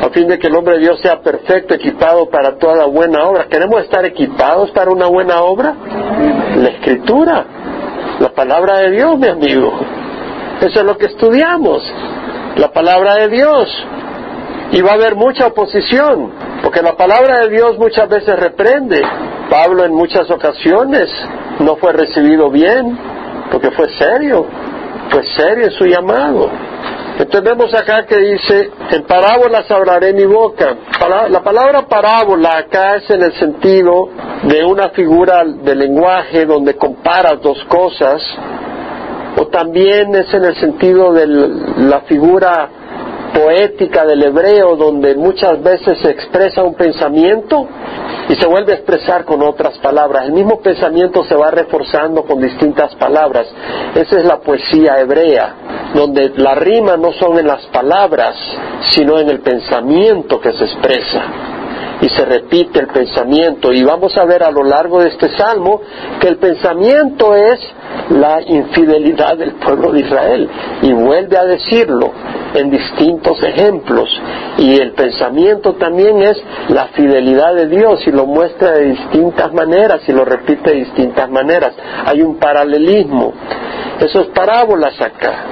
a 0.03 0.11
fin 0.11 0.29
de 0.29 0.39
que 0.39 0.49
el 0.49 0.55
hombre 0.55 0.75
de 0.75 0.81
Dios 0.81 1.01
sea 1.01 1.23
perfecto, 1.23 1.73
equipado 1.73 2.29
para 2.29 2.59
toda 2.59 2.85
buena 2.85 3.25
obra. 3.25 3.47
¿Queremos 3.47 3.81
estar 3.81 4.05
equipados 4.05 4.71
para 4.73 4.91
una 4.91 5.07
buena 5.07 5.41
obra? 5.41 5.75
La 6.57 6.69
escritura, 6.69 7.47
la 8.19 8.29
palabra 8.35 8.81
de 8.81 8.91
Dios, 8.91 9.19
mi 9.19 9.29
amigo. 9.29 9.73
Eso 10.61 10.81
es 10.81 10.85
lo 10.85 10.99
que 10.99 11.07
estudiamos, 11.07 11.83
la 12.57 12.71
palabra 12.71 13.15
de 13.15 13.29
Dios. 13.29 13.87
Y 14.73 14.83
va 14.83 14.93
a 14.93 14.95
haber 14.95 15.17
mucha 15.17 15.49
oposición, 15.49 16.33
porque 16.63 16.81
la 16.83 16.97
palabra 16.97 17.41
de 17.41 17.51
Dios 17.51 17.77
muchas 17.79 18.09
veces 18.09 18.39
reprende. 18.39 19.03
Pablo 19.51 19.85
en 19.85 19.93
muchas 19.93 20.31
ocasiones 20.31 21.11
no 21.59 21.77
fue 21.77 21.93
recibido 21.93 22.51
bien, 22.51 22.97
porque 23.51 23.73
fue 23.73 23.89
serio, 23.99 24.47
fue 25.11 25.25
serio 25.37 25.65
en 25.65 25.73
su 25.73 25.87
llamado. 25.87 26.49
Entonces 27.19 27.43
vemos 27.43 27.75
acá 27.75 28.07
que 28.07 28.17
dice, 28.17 28.71
en 28.93 29.03
parábolas 29.03 29.71
hablaré 29.71 30.15
mi 30.15 30.25
boca. 30.25 30.77
La 31.29 31.43
palabra 31.43 31.83
parábola 31.83 32.59
acá 32.59 32.97
es 32.97 33.11
en 33.11 33.23
el 33.23 33.33
sentido 33.35 34.09
de 34.45 34.65
una 34.65 34.91
figura 34.91 35.45
de 35.45 35.75
lenguaje 35.75 36.47
donde 36.47 36.77
comparas 36.77 37.43
dos 37.43 37.63
cosas, 37.65 38.23
o 39.37 39.47
también 39.49 40.15
es 40.15 40.33
en 40.33 40.45
el 40.45 40.57
sentido 40.57 41.13
de 41.13 41.27
la 41.27 42.01
figura 42.03 42.71
poética 43.33 44.05
del 44.05 44.23
hebreo 44.23 44.77
donde 44.77 45.15
muchas 45.15 45.63
veces 45.63 45.99
se 45.99 46.11
expresa 46.11 46.63
un 46.63 46.75
pensamiento 46.75 47.67
y 48.29 48.35
se 48.37 48.47
vuelve 48.47 48.73
a 48.73 48.77
expresar 48.77 49.25
con 49.25 49.43
otras 49.43 49.79
palabras. 49.79 50.25
El 50.25 50.33
mismo 50.33 50.61
pensamiento 50.61 51.25
se 51.25 51.35
va 51.35 51.51
reforzando 51.51 52.25
con 52.25 52.41
distintas 52.41 52.95
palabras. 52.97 53.47
Esa 53.95 54.19
es 54.19 54.25
la 54.25 54.39
poesía 54.39 55.01
hebrea, 55.01 55.55
donde 55.95 56.33
la 56.37 56.55
rima 56.55 56.97
no 56.97 57.13
son 57.13 57.39
en 57.39 57.47
las 57.47 57.67
palabras, 57.67 58.37
sino 58.91 59.19
en 59.19 59.29
el 59.31 59.41
pensamiento 59.41 60.41
que 60.41 60.53
se 60.53 60.65
expresa. 60.65 61.23
Y 62.01 62.09
se 62.09 62.25
repite 62.25 62.81
el 62.81 62.89
pensamiento. 62.89 63.73
Y 63.73 63.83
vamos 63.83 64.17
a 64.17 64.25
ver 64.25 64.43
a 64.43 64.51
lo 64.51 64.63
largo 64.63 65.01
de 65.01 65.09
este 65.09 65.37
salmo 65.37 65.81
que 66.21 66.29
el 66.29 66.39
pensamiento 66.39 67.35
es 67.35 67.61
la 68.11 68.41
infidelidad 68.43 69.37
del 69.37 69.55
pueblo 69.55 69.93
de 69.93 70.01
Israel. 70.01 70.49
Y 70.83 70.93
vuelve 70.93 71.37
a 71.37 71.45
decirlo 71.45 72.13
en 72.55 72.71
distintos 72.71 73.43
ejemplos. 73.43 74.09
Y 74.59 74.81
el 74.81 74.93
pensamiento 74.93 75.75
también 75.75 76.23
es 76.23 76.43
la 76.69 76.89
fidelidad 76.89 77.55
de 77.55 77.67
Dios 77.67 78.07
y 78.07 78.11
lo 78.11 78.27
muestra 78.27 78.73
de 78.73 78.87
distintas 78.91 79.53
maneras 79.53 80.01
y 80.07 80.13
lo 80.13 80.25
repite 80.25 80.71
de 80.71 80.77
distintas 80.77 81.31
maneras. 81.31 81.73
Hay 82.07 82.23
un 82.23 82.39
paralelismo. 82.39 83.33
Eso 84.01 84.23
es 84.23 84.27
parábolas 84.29 85.01
acá. 85.01 85.45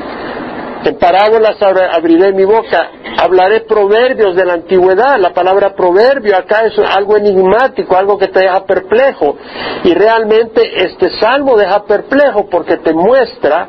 En 0.85 0.97
parábolas 0.97 1.57
abriré 1.93 2.33
mi 2.33 2.45
boca, 2.45 2.91
hablaré 3.19 3.63
proverbios 3.63 4.37
de 4.37 4.45
la 4.45 4.55
antigüedad. 4.55 5.19
La 5.19 5.33
palabra 5.33 5.75
proverbio 5.75 6.37
acá 6.37 6.67
es 6.67 6.79
algo 6.79 7.17
enigmático, 7.17 7.97
algo 7.97 8.17
que 8.17 8.29
te 8.29 8.41
deja 8.41 8.65
perplejo. 8.65 9.37
Y 9.85 9.93
realmente 9.95 10.85
este 10.85 11.11
salmo 11.19 11.57
deja 11.57 11.85
perplejo 11.85 12.49
porque 12.49 12.77
te 12.77 12.93
muestra 12.95 13.69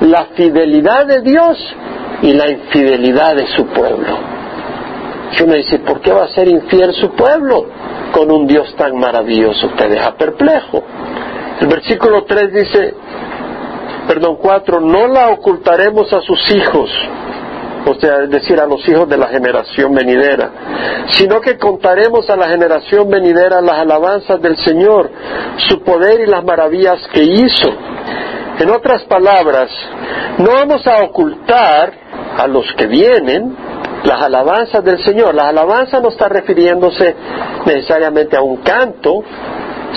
la 0.00 0.26
fidelidad 0.36 1.06
de 1.06 1.22
Dios 1.22 1.58
y 2.22 2.32
la 2.32 2.50
infidelidad 2.50 3.36
de 3.36 3.46
su 3.48 3.66
pueblo. 3.66 4.18
Y 5.32 5.42
uno 5.42 5.54
dice, 5.54 5.78
¿por 5.80 6.00
qué 6.00 6.12
va 6.12 6.24
a 6.24 6.28
ser 6.28 6.46
infiel 6.48 6.92
su 6.94 7.10
pueblo 7.10 7.66
con 8.12 8.30
un 8.30 8.46
Dios 8.46 8.74
tan 8.76 8.96
maravilloso? 8.96 9.70
Te 9.76 9.88
deja 9.88 10.14
perplejo. 10.14 10.82
El 11.60 11.66
versículo 11.68 12.24
3 12.24 12.52
dice, 12.52 12.94
perdón, 14.06 14.36
4, 14.40 14.80
no 14.80 15.06
la 15.06 15.30
ocultaremos 15.30 16.12
a 16.12 16.20
sus 16.20 16.50
hijos, 16.50 16.90
o 17.86 17.94
sea, 18.00 18.22
es 18.24 18.30
decir, 18.30 18.58
a 18.60 18.66
los 18.66 18.86
hijos 18.88 19.08
de 19.08 19.16
la 19.16 19.28
generación 19.28 19.94
venidera, 19.94 20.50
sino 21.08 21.40
que 21.40 21.58
contaremos 21.58 22.28
a 22.30 22.36
la 22.36 22.48
generación 22.48 23.08
venidera 23.10 23.60
las 23.60 23.78
alabanzas 23.78 24.40
del 24.40 24.56
Señor, 24.58 25.10
su 25.68 25.82
poder 25.82 26.20
y 26.20 26.26
las 26.26 26.44
maravillas 26.44 27.00
que 27.12 27.22
hizo. 27.22 27.68
En 28.58 28.70
otras 28.70 29.02
palabras, 29.04 29.68
no 30.38 30.52
vamos 30.52 30.86
a 30.86 31.02
ocultar 31.02 31.92
a 32.38 32.46
los 32.46 32.64
que 32.76 32.86
vienen 32.86 33.56
las 34.04 34.22
alabanzas 34.22 34.84
del 34.84 35.02
Señor. 35.04 35.34
La 35.34 35.48
alabanza 35.48 36.00
no 36.00 36.10
está 36.10 36.28
refiriéndose 36.28 37.14
necesariamente 37.66 38.36
a 38.36 38.42
un 38.42 38.58
canto, 38.58 39.24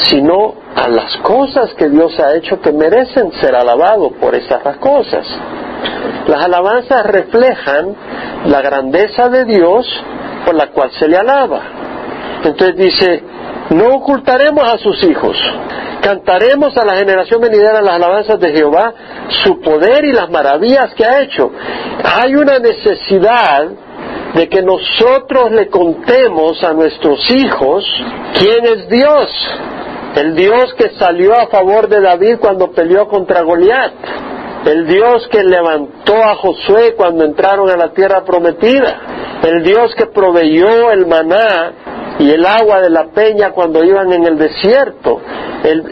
sino 0.04 0.54
a 0.75 0.88
las 0.88 1.18
cosas 1.18 1.74
que 1.74 1.89
Dios 1.89 2.20
ha 2.20 2.36
hecho 2.36 2.60
que 2.62 2.72
merecen 2.72 3.32
ser 3.34 3.56
alabados 3.56 4.13
por 4.20 4.36
esas 4.36 4.77
cosas. 4.77 5.25
Las 6.27 6.46
alabanzas 6.46 7.06
reflejan 7.06 7.96
la 8.46 8.62
grandeza 8.62 9.30
de 9.30 9.46
Dios 9.46 9.88
por 10.46 10.56
la 10.56 10.68
cual 10.68 10.92
se 10.92 11.08
le 11.08 11.18
alaba. 11.18 11.62
Entonces 12.44 12.75
dice, 12.75 13.24
no 13.72 13.96
ocultaremos 13.96 14.63
a 14.72 14.77
sus 14.77 15.04
hijos, 15.04 15.36
cantaremos 16.01 16.77
a 16.77 16.86
la 16.86 16.96
generación 16.96 17.42
venidera 17.42 17.82
las 17.82 17.96
alabanzas 17.96 18.39
de 18.39 18.54
Jehová, 18.54 18.94
su 19.44 19.60
poder 19.60 20.06
y 20.06 20.13
las 20.13 20.30
maravillas 20.30 20.94
que 20.94 21.06
ha 21.06 21.22
hecho. 21.22 21.51
Hay 22.04 22.36
una 22.36 22.60
necesidad 22.60 23.68
de 24.34 24.48
que 24.48 24.62
nosotros 24.62 25.51
le 25.51 25.68
contemos 25.68 26.63
a 26.63 26.74
nuestros 26.74 27.30
hijos 27.32 27.84
quién 28.38 28.66
es 28.66 28.88
Dios, 28.88 29.30
el 30.17 30.36
Dios 30.36 30.74
que 30.75 30.91
salió 30.97 31.33
a 31.39 31.47
favor 31.47 31.88
de 31.88 32.01
David 32.01 32.38
cuando 32.39 32.71
peleó 32.71 33.07
contra 33.07 33.43
Goliat, 33.43 33.93
el 34.65 34.88
Dios 34.88 35.27
que 35.31 35.43
levantó 35.43 36.15
a 36.15 36.36
Josué 36.36 36.95
cuando 36.97 37.24
entraron 37.24 37.69
a 37.69 37.77
la 37.77 37.93
tierra 37.93 38.25
prometida, 38.25 39.00
el 39.43 39.63
Dios 39.63 39.93
que 39.95 40.07
proveyó 40.07 40.91
el 40.91 41.05
maná 41.05 41.71
y 42.19 42.31
el 42.31 42.43
agua 42.45 42.81
de 42.81 42.89
la 42.89 43.09
peña 43.12 43.51
cuando 43.51 43.83
iban 43.83 44.12
en 44.12 44.25
el 44.25 44.38
desierto. 44.38 45.21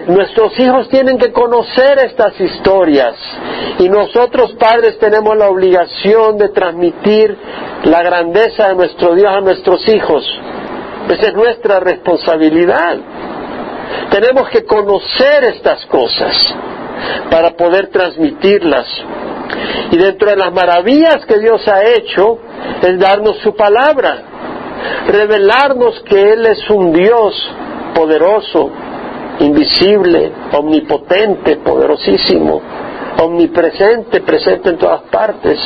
nuestros 0.07 0.59
hijos 0.59 0.89
tienen 0.89 1.19
que 1.19 1.31
conocer 1.31 1.99
estas 1.99 2.39
historias 2.39 3.15
y 3.77 3.87
nosotros 3.89 4.53
padres 4.53 4.97
tenemos 4.97 5.37
la 5.37 5.49
obligación 5.49 6.39
de 6.39 6.49
transmitir 6.49 7.37
la 7.83 8.01
grandeza 8.01 8.69
de 8.69 8.75
nuestro 8.75 9.13
Dios 9.13 9.31
a 9.31 9.41
nuestros 9.41 9.87
hijos. 9.87 10.25
Esa 11.09 11.27
es 11.27 11.33
nuestra 11.35 11.79
responsabilidad. 11.79 12.97
Tenemos 14.09 14.49
que 14.49 14.63
conocer 14.65 15.43
estas 15.45 15.85
cosas 15.87 16.55
para 17.29 17.51
poder 17.51 17.87
transmitirlas. 17.87 18.87
Y 19.91 19.97
dentro 19.97 20.29
de 20.29 20.35
las 20.37 20.51
maravillas 20.51 21.25
que 21.25 21.39
Dios 21.39 21.67
ha 21.67 21.83
hecho 21.83 22.39
es 22.81 22.99
darnos 22.99 23.37
su 23.39 23.55
palabra, 23.55 24.23
revelarnos 25.07 26.01
que 26.01 26.33
Él 26.33 26.45
es 26.45 26.69
un 26.69 26.91
Dios 26.93 27.51
poderoso, 27.93 28.71
invisible, 29.39 30.31
omnipotente, 30.53 31.57
poderosísimo, 31.57 32.61
omnipresente, 33.21 34.21
presente 34.21 34.69
en 34.69 34.77
todas 34.77 35.01
partes, 35.03 35.59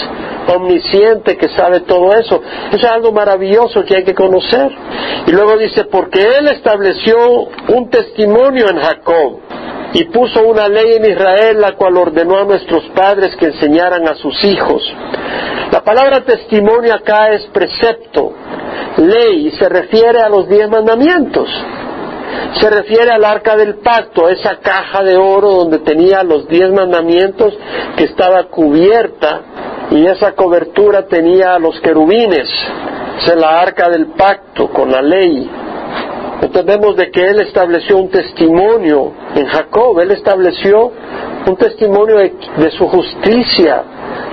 omnisciente, 0.48 1.38
que 1.38 1.50
sabe 1.50 1.82
todo 1.82 2.14
eso. 2.14 2.42
Eso 2.72 2.78
es 2.78 2.92
algo 2.92 3.12
maravilloso 3.12 3.84
que 3.84 3.98
hay 3.98 4.04
que 4.04 4.14
conocer. 4.14 4.72
Y 5.28 5.32
luego 5.32 5.58
dice, 5.58 5.86
porque 5.86 6.22
Él 6.22 6.48
estableció 6.50 7.18
un 7.70 7.90
testimonio 7.90 8.70
en 8.70 8.78
Jacob 8.80 9.40
y 9.94 10.04
puso 10.06 10.44
una 10.44 10.68
ley 10.68 10.94
en 10.96 11.06
Israel, 11.06 11.60
la 11.60 11.74
cual 11.74 11.98
ordenó 11.98 12.38
a 12.38 12.46
nuestros 12.46 12.84
padres 12.96 13.36
que 13.36 13.48
enseñaran 13.48 14.08
a 14.08 14.16
sus 14.16 14.44
hijos. 14.44 14.84
La 15.72 15.84
palabra 15.84 16.22
testimonio 16.22 16.94
acá 16.94 17.32
es 17.32 17.46
precepto, 17.48 18.34
ley, 18.98 19.48
y 19.48 19.52
se 19.52 19.68
refiere 19.68 20.20
a 20.20 20.30
los 20.30 20.48
diez 20.48 20.70
mandamientos 20.70 21.50
se 22.60 22.70
refiere 22.70 23.12
al 23.12 23.24
arca 23.24 23.56
del 23.56 23.76
pacto, 23.76 24.30
esa 24.30 24.58
caja 24.58 25.04
de 25.04 25.18
oro 25.18 25.52
donde 25.52 25.80
tenía 25.80 26.24
los 26.24 26.48
diez 26.48 26.72
mandamientos 26.72 27.54
que 27.96 28.06
estaba 28.06 28.46
cubierta 28.46 29.42
y 29.92 30.06
esa 30.06 30.34
cobertura 30.34 31.08
tenía 31.08 31.58
los 31.60 31.80
querubines, 31.80 32.48
es 33.20 33.36
la 33.36 33.60
arca 33.60 33.90
del 33.90 34.08
pacto 34.08 34.70
con 34.70 34.92
la 34.92 35.02
ley. 35.02 35.50
Entendemos 36.42 36.96
de 36.96 37.12
que 37.12 37.22
Él 37.22 37.42
estableció 37.42 37.98
un 37.98 38.10
testimonio 38.10 39.12
en 39.36 39.46
Jacob, 39.48 40.00
Él 40.00 40.12
estableció 40.12 40.92
un 41.46 41.56
testimonio 41.58 42.18
de 42.18 42.72
su 42.72 42.88
justicia, 42.88 43.84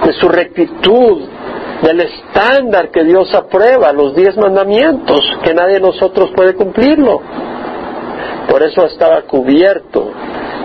de 0.04 0.12
su 0.12 0.28
rectitud, 0.28 1.22
del 1.82 2.00
estándar 2.00 2.90
que 2.90 3.04
Dios 3.04 3.34
aprueba, 3.34 3.92
los 3.92 4.14
diez 4.14 4.36
mandamientos, 4.36 5.20
que 5.42 5.54
nadie 5.54 5.74
de 5.74 5.80
nosotros 5.80 6.30
puede 6.34 6.54
cumplirlo. 6.54 7.20
Por 8.48 8.62
eso 8.62 8.86
estaba 8.86 9.22
cubierto. 9.22 10.10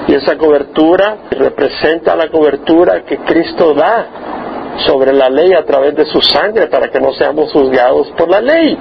Y 0.07 0.13
esa 0.13 0.37
cobertura 0.37 1.17
representa 1.31 2.15
la 2.15 2.29
cobertura 2.29 3.03
que 3.03 3.17
Cristo 3.19 3.73
da 3.73 4.07
sobre 4.85 5.13
la 5.13 5.29
ley 5.29 5.53
a 5.53 5.63
través 5.63 5.95
de 5.95 6.05
su 6.05 6.21
sangre 6.21 6.67
para 6.67 6.89
que 6.89 6.99
no 6.99 7.13
seamos 7.13 7.51
juzgados 7.51 8.11
por 8.17 8.29
la 8.29 8.41
ley. 8.41 8.77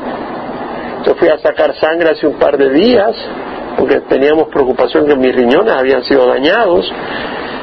Yo 1.04 1.14
fui 1.14 1.28
a 1.28 1.38
sacar 1.38 1.74
sangre 1.76 2.10
hace 2.10 2.26
un 2.26 2.38
par 2.38 2.56
de 2.56 2.70
días 2.70 3.14
porque 3.76 4.00
teníamos 4.00 4.48
preocupación 4.48 5.06
que 5.06 5.16
mis 5.16 5.34
riñones 5.34 5.72
habían 5.72 6.04
sido 6.04 6.26
dañados 6.26 6.90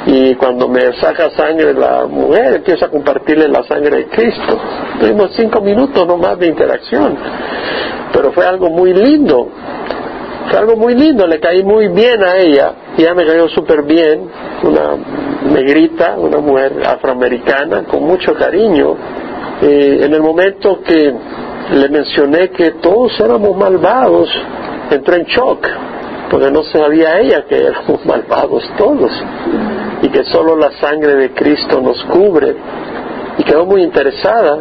y 0.06 0.36
cuando 0.36 0.67
me 0.67 0.94
saca 1.00 1.29
sangre 1.32 1.74
la 1.74 2.06
mujer 2.08 2.56
empieza 2.56 2.86
a 2.86 2.89
compartirle 2.89 3.48
la 3.48 3.63
sangre 3.63 3.98
de 3.98 4.08
Cristo. 4.08 4.60
Tuvimos 5.00 5.32
cinco 5.36 5.62
minutos 5.62 6.08
nomás 6.08 6.39
de 6.39 6.48
interacción, 6.48 7.17
pero 8.13 8.32
fue 8.32 8.46
algo 8.46 8.70
muy 8.70 8.94
lindo 8.94 9.50
fue 10.50 10.60
algo 10.60 10.75
muy 10.75 10.96
lindo, 10.96 11.27
le 11.27 11.39
caí 11.39 11.63
muy 11.63 11.89
bien 11.89 12.24
a 12.24 12.38
ella, 12.38 12.74
ella 12.98 13.13
me 13.13 13.25
cayó 13.25 13.50
súper 13.50 13.84
bien, 13.84 14.30
una 14.63 14.96
negrita, 15.51 16.16
una 16.18 16.38
mujer 16.38 16.74
afroamericana, 16.86 17.84
con 17.84 18.04
mucho 18.04 18.34
cariño. 18.34 18.96
en 19.62 20.13
el 20.13 20.22
momento 20.22 20.82
que 20.84 21.13
le 21.74 21.89
mencioné 21.89 22.50
que 22.50 22.72
todos 22.82 23.20
éramos 23.20 23.58
malvados, 23.58 24.30
entró 24.89 25.16
en 25.16 25.25
shock, 25.25 25.68
porque 26.30 26.51
no 26.51 26.63
sabía 26.63 27.20
ella 27.20 27.46
que 27.48 27.58
éramos 27.66 28.06
malvados 28.06 28.63
todos, 28.77 29.12
y 30.01 30.10
que 30.10 30.24
solo 30.25 30.56
la 30.56 30.72
sangre 30.80 31.16
de 31.16 31.32
Cristo 31.32 31.82
nos 31.82 32.01
cubre, 32.06 32.56
y 33.38 33.44
quedó 33.44 33.66
muy 33.66 33.84
interesada, 33.84 34.60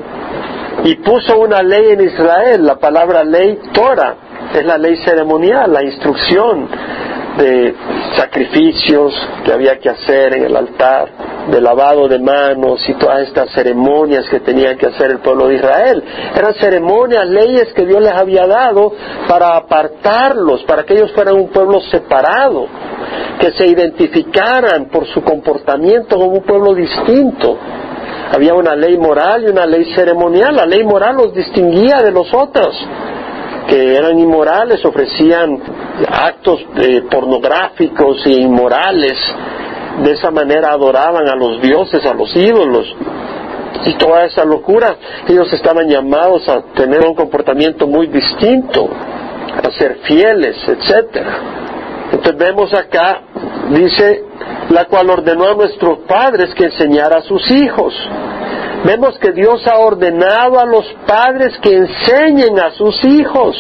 y 0.84 0.96
puso 0.96 1.38
una 1.38 1.62
ley 1.62 1.92
en 1.92 2.00
Israel, 2.00 2.66
la 2.66 2.76
palabra 2.76 3.24
ley 3.24 3.58
Torah, 3.72 4.25
es 4.54 4.64
la 4.64 4.78
ley 4.78 4.96
ceremonial, 5.04 5.72
la 5.72 5.84
instrucción 5.84 6.68
de 7.36 7.74
sacrificios 8.16 9.14
que 9.44 9.52
había 9.52 9.78
que 9.78 9.90
hacer 9.90 10.34
en 10.36 10.44
el 10.44 10.56
altar, 10.56 11.08
de 11.50 11.60
lavado 11.60 12.08
de 12.08 12.18
manos 12.18 12.80
y 12.88 12.94
todas 12.94 13.28
estas 13.28 13.50
ceremonias 13.50 14.28
que 14.28 14.40
tenía 14.40 14.76
que 14.76 14.86
hacer 14.86 15.12
el 15.12 15.18
pueblo 15.18 15.48
de 15.48 15.56
Israel. 15.56 16.02
Eran 16.34 16.54
ceremonias, 16.54 17.28
leyes 17.28 17.72
que 17.72 17.84
Dios 17.86 18.02
les 18.02 18.12
había 18.12 18.46
dado 18.46 18.92
para 19.28 19.56
apartarlos, 19.56 20.64
para 20.64 20.82
que 20.84 20.94
ellos 20.94 21.12
fueran 21.12 21.36
un 21.36 21.48
pueblo 21.48 21.80
separado, 21.82 22.66
que 23.38 23.52
se 23.52 23.66
identificaran 23.66 24.86
por 24.86 25.06
su 25.06 25.22
comportamiento 25.22 26.16
como 26.16 26.32
un 26.32 26.42
pueblo 26.42 26.74
distinto. 26.74 27.58
Había 28.32 28.54
una 28.54 28.74
ley 28.74 28.96
moral 28.98 29.44
y 29.44 29.50
una 29.50 29.66
ley 29.66 29.94
ceremonial. 29.94 30.56
La 30.56 30.66
ley 30.66 30.82
moral 30.82 31.16
los 31.16 31.32
distinguía 31.32 32.02
de 32.02 32.10
los 32.10 32.32
otros 32.34 32.74
que 33.68 33.96
eran 33.96 34.18
inmorales, 34.18 34.84
ofrecían 34.84 35.58
actos 36.08 36.60
eh, 36.76 37.02
pornográficos 37.10 38.24
e 38.26 38.32
inmorales, 38.32 39.16
de 40.02 40.12
esa 40.12 40.30
manera 40.30 40.70
adoraban 40.70 41.28
a 41.28 41.34
los 41.34 41.60
dioses, 41.60 42.04
a 42.04 42.14
los 42.14 42.34
ídolos. 42.36 42.94
Y 43.86 43.94
toda 43.94 44.24
esa 44.24 44.44
locura, 44.44 44.96
ellos 45.28 45.52
estaban 45.52 45.88
llamados 45.88 46.48
a 46.48 46.62
tener 46.74 47.00
un 47.06 47.14
comportamiento 47.14 47.86
muy 47.86 48.08
distinto, 48.08 48.88
a 48.90 49.70
ser 49.78 49.98
fieles, 50.02 50.56
etcétera. 50.66 51.38
Entonces 52.12 52.36
vemos 52.36 52.72
acá, 52.74 53.22
dice, 53.70 54.24
la 54.70 54.84
cual 54.86 55.10
ordenó 55.10 55.48
a 55.50 55.54
nuestros 55.54 56.00
padres 56.00 56.54
que 56.54 56.64
enseñara 56.64 57.18
a 57.18 57.22
sus 57.22 57.50
hijos. 57.50 57.94
Vemos 58.86 59.18
que 59.18 59.32
Dios 59.32 59.66
ha 59.66 59.78
ordenado 59.78 60.60
a 60.60 60.64
los 60.64 60.86
padres 61.08 61.58
que 61.60 61.74
enseñen 61.74 62.60
a 62.60 62.70
sus 62.70 63.04
hijos. 63.04 63.56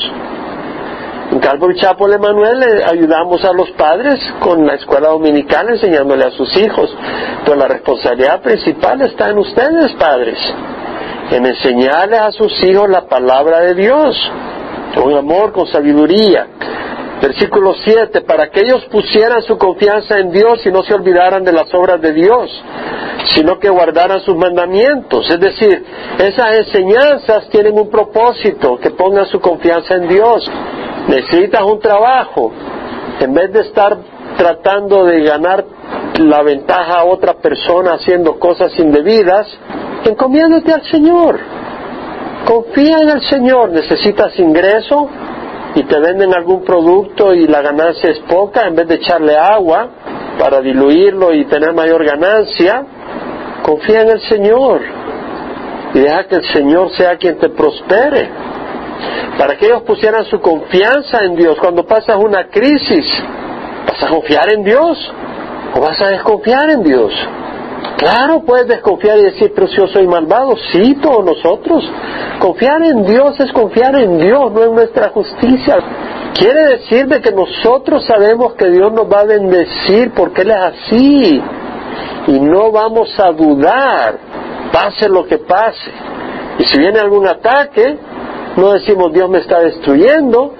En 1.32 1.40
Calvo 1.40 1.68
y 1.68 1.74
Chapo 1.74 2.08
Emanuel 2.08 2.60
le 2.60 2.84
ayudamos 2.84 3.44
a 3.44 3.52
los 3.52 3.68
padres 3.72 4.20
con 4.38 4.64
la 4.64 4.74
escuela 4.74 5.08
dominical 5.08 5.68
enseñándole 5.68 6.26
a 6.26 6.30
sus 6.30 6.56
hijos. 6.56 6.94
Pero 7.44 7.56
la 7.56 7.66
responsabilidad 7.66 8.40
principal 8.40 9.02
está 9.02 9.30
en 9.30 9.38
ustedes, 9.38 9.94
padres, 9.94 10.38
en 11.32 11.44
enseñarles 11.44 12.20
a 12.20 12.30
sus 12.30 12.62
hijos 12.62 12.88
la 12.88 13.08
palabra 13.08 13.62
de 13.62 13.74
Dios, 13.74 14.16
con 14.94 15.12
amor, 15.12 15.52
con 15.52 15.66
sabiduría. 15.66 16.46
Versículo 17.20 17.74
7, 17.82 18.20
para 18.22 18.50
que 18.50 18.60
ellos 18.60 18.84
pusieran 18.90 19.40
su 19.42 19.56
confianza 19.56 20.18
en 20.18 20.30
Dios 20.30 20.64
y 20.66 20.70
no 20.70 20.82
se 20.82 20.94
olvidaran 20.94 21.44
de 21.44 21.52
las 21.52 21.72
obras 21.72 22.00
de 22.00 22.12
Dios, 22.12 22.50
sino 23.34 23.58
que 23.58 23.70
guardaran 23.70 24.20
sus 24.20 24.36
mandamientos. 24.36 25.28
Es 25.30 25.40
decir, 25.40 25.84
esas 26.18 26.58
enseñanzas 26.58 27.48
tienen 27.48 27.78
un 27.78 27.88
propósito, 27.88 28.78
que 28.78 28.90
pongan 28.90 29.26
su 29.26 29.40
confianza 29.40 29.94
en 29.94 30.08
Dios. 30.08 30.50
Necesitas 31.08 31.62
un 31.62 31.80
trabajo, 31.80 32.52
en 33.20 33.32
vez 33.32 33.50
de 33.52 33.60
estar 33.60 33.96
tratando 34.36 35.06
de 35.06 35.22
ganar 35.22 35.64
la 36.18 36.42
ventaja 36.42 37.00
a 37.00 37.04
otra 37.04 37.34
persona 37.34 37.94
haciendo 37.94 38.38
cosas 38.38 38.78
indebidas, 38.78 39.46
encomiéndate 40.04 40.72
al 40.72 40.82
Señor. 40.84 41.40
Confía 42.44 42.98
en 43.00 43.08
el 43.08 43.22
Señor. 43.22 43.70
Necesitas 43.70 44.38
ingreso, 44.38 45.08
y 45.76 45.84
te 45.84 46.00
venden 46.00 46.34
algún 46.34 46.64
producto 46.64 47.34
y 47.34 47.46
la 47.46 47.60
ganancia 47.60 48.10
es 48.10 48.20
poca, 48.20 48.66
en 48.66 48.74
vez 48.74 48.88
de 48.88 48.94
echarle 48.94 49.36
agua 49.36 49.88
para 50.38 50.62
diluirlo 50.62 51.34
y 51.34 51.44
tener 51.44 51.74
mayor 51.74 52.02
ganancia, 52.02 52.82
confía 53.62 54.00
en 54.00 54.10
el 54.12 54.20
Señor 54.22 54.80
y 55.92 55.98
deja 55.98 56.24
que 56.24 56.36
el 56.36 56.52
Señor 56.52 56.90
sea 56.96 57.18
quien 57.18 57.38
te 57.38 57.50
prospere. 57.50 58.30
Para 59.36 59.56
que 59.56 59.66
ellos 59.66 59.82
pusieran 59.82 60.24
su 60.24 60.40
confianza 60.40 61.22
en 61.24 61.36
Dios 61.36 61.58
cuando 61.60 61.86
pasas 61.86 62.16
una 62.16 62.48
crisis, 62.48 63.04
¿vas 63.86 64.02
a 64.02 64.08
confiar 64.08 64.50
en 64.54 64.64
Dios 64.64 65.12
o 65.74 65.80
vas 65.80 66.00
a 66.00 66.08
desconfiar 66.08 66.70
en 66.70 66.82
Dios? 66.84 67.12
Claro, 67.96 68.42
puedes 68.44 68.68
desconfiar 68.68 69.18
y 69.18 69.22
decir, 69.22 69.52
pero 69.54 69.68
si 69.68 69.76
yo 69.76 69.86
soy 69.86 70.06
malvado, 70.06 70.54
sí, 70.70 70.96
todos 71.00 71.24
nosotros. 71.24 71.82
Confiar 72.40 72.82
en 72.82 73.04
Dios 73.04 73.40
es 73.40 73.50
confiar 73.52 73.96
en 73.96 74.18
Dios, 74.18 74.52
no 74.52 74.64
en 74.64 74.74
nuestra 74.74 75.08
justicia. 75.10 75.78
Quiere 76.34 76.76
decir 76.76 77.06
de 77.06 77.22
que 77.22 77.32
nosotros 77.32 78.04
sabemos 78.06 78.52
que 78.54 78.68
Dios 78.68 78.92
nos 78.92 79.10
va 79.10 79.20
a 79.20 79.24
bendecir 79.24 80.12
porque 80.14 80.42
Él 80.42 80.50
es 80.50 80.56
así. 80.56 81.42
Y 82.26 82.40
no 82.40 82.70
vamos 82.70 83.08
a 83.18 83.32
dudar, 83.32 84.18
pase 84.70 85.08
lo 85.08 85.26
que 85.26 85.38
pase. 85.38 85.90
Y 86.58 86.64
si 86.66 86.78
viene 86.78 86.98
algún 86.98 87.26
ataque, 87.26 87.96
no 88.56 88.72
decimos 88.72 89.10
Dios 89.14 89.30
me 89.30 89.38
está 89.38 89.60
destruyendo, 89.60 90.52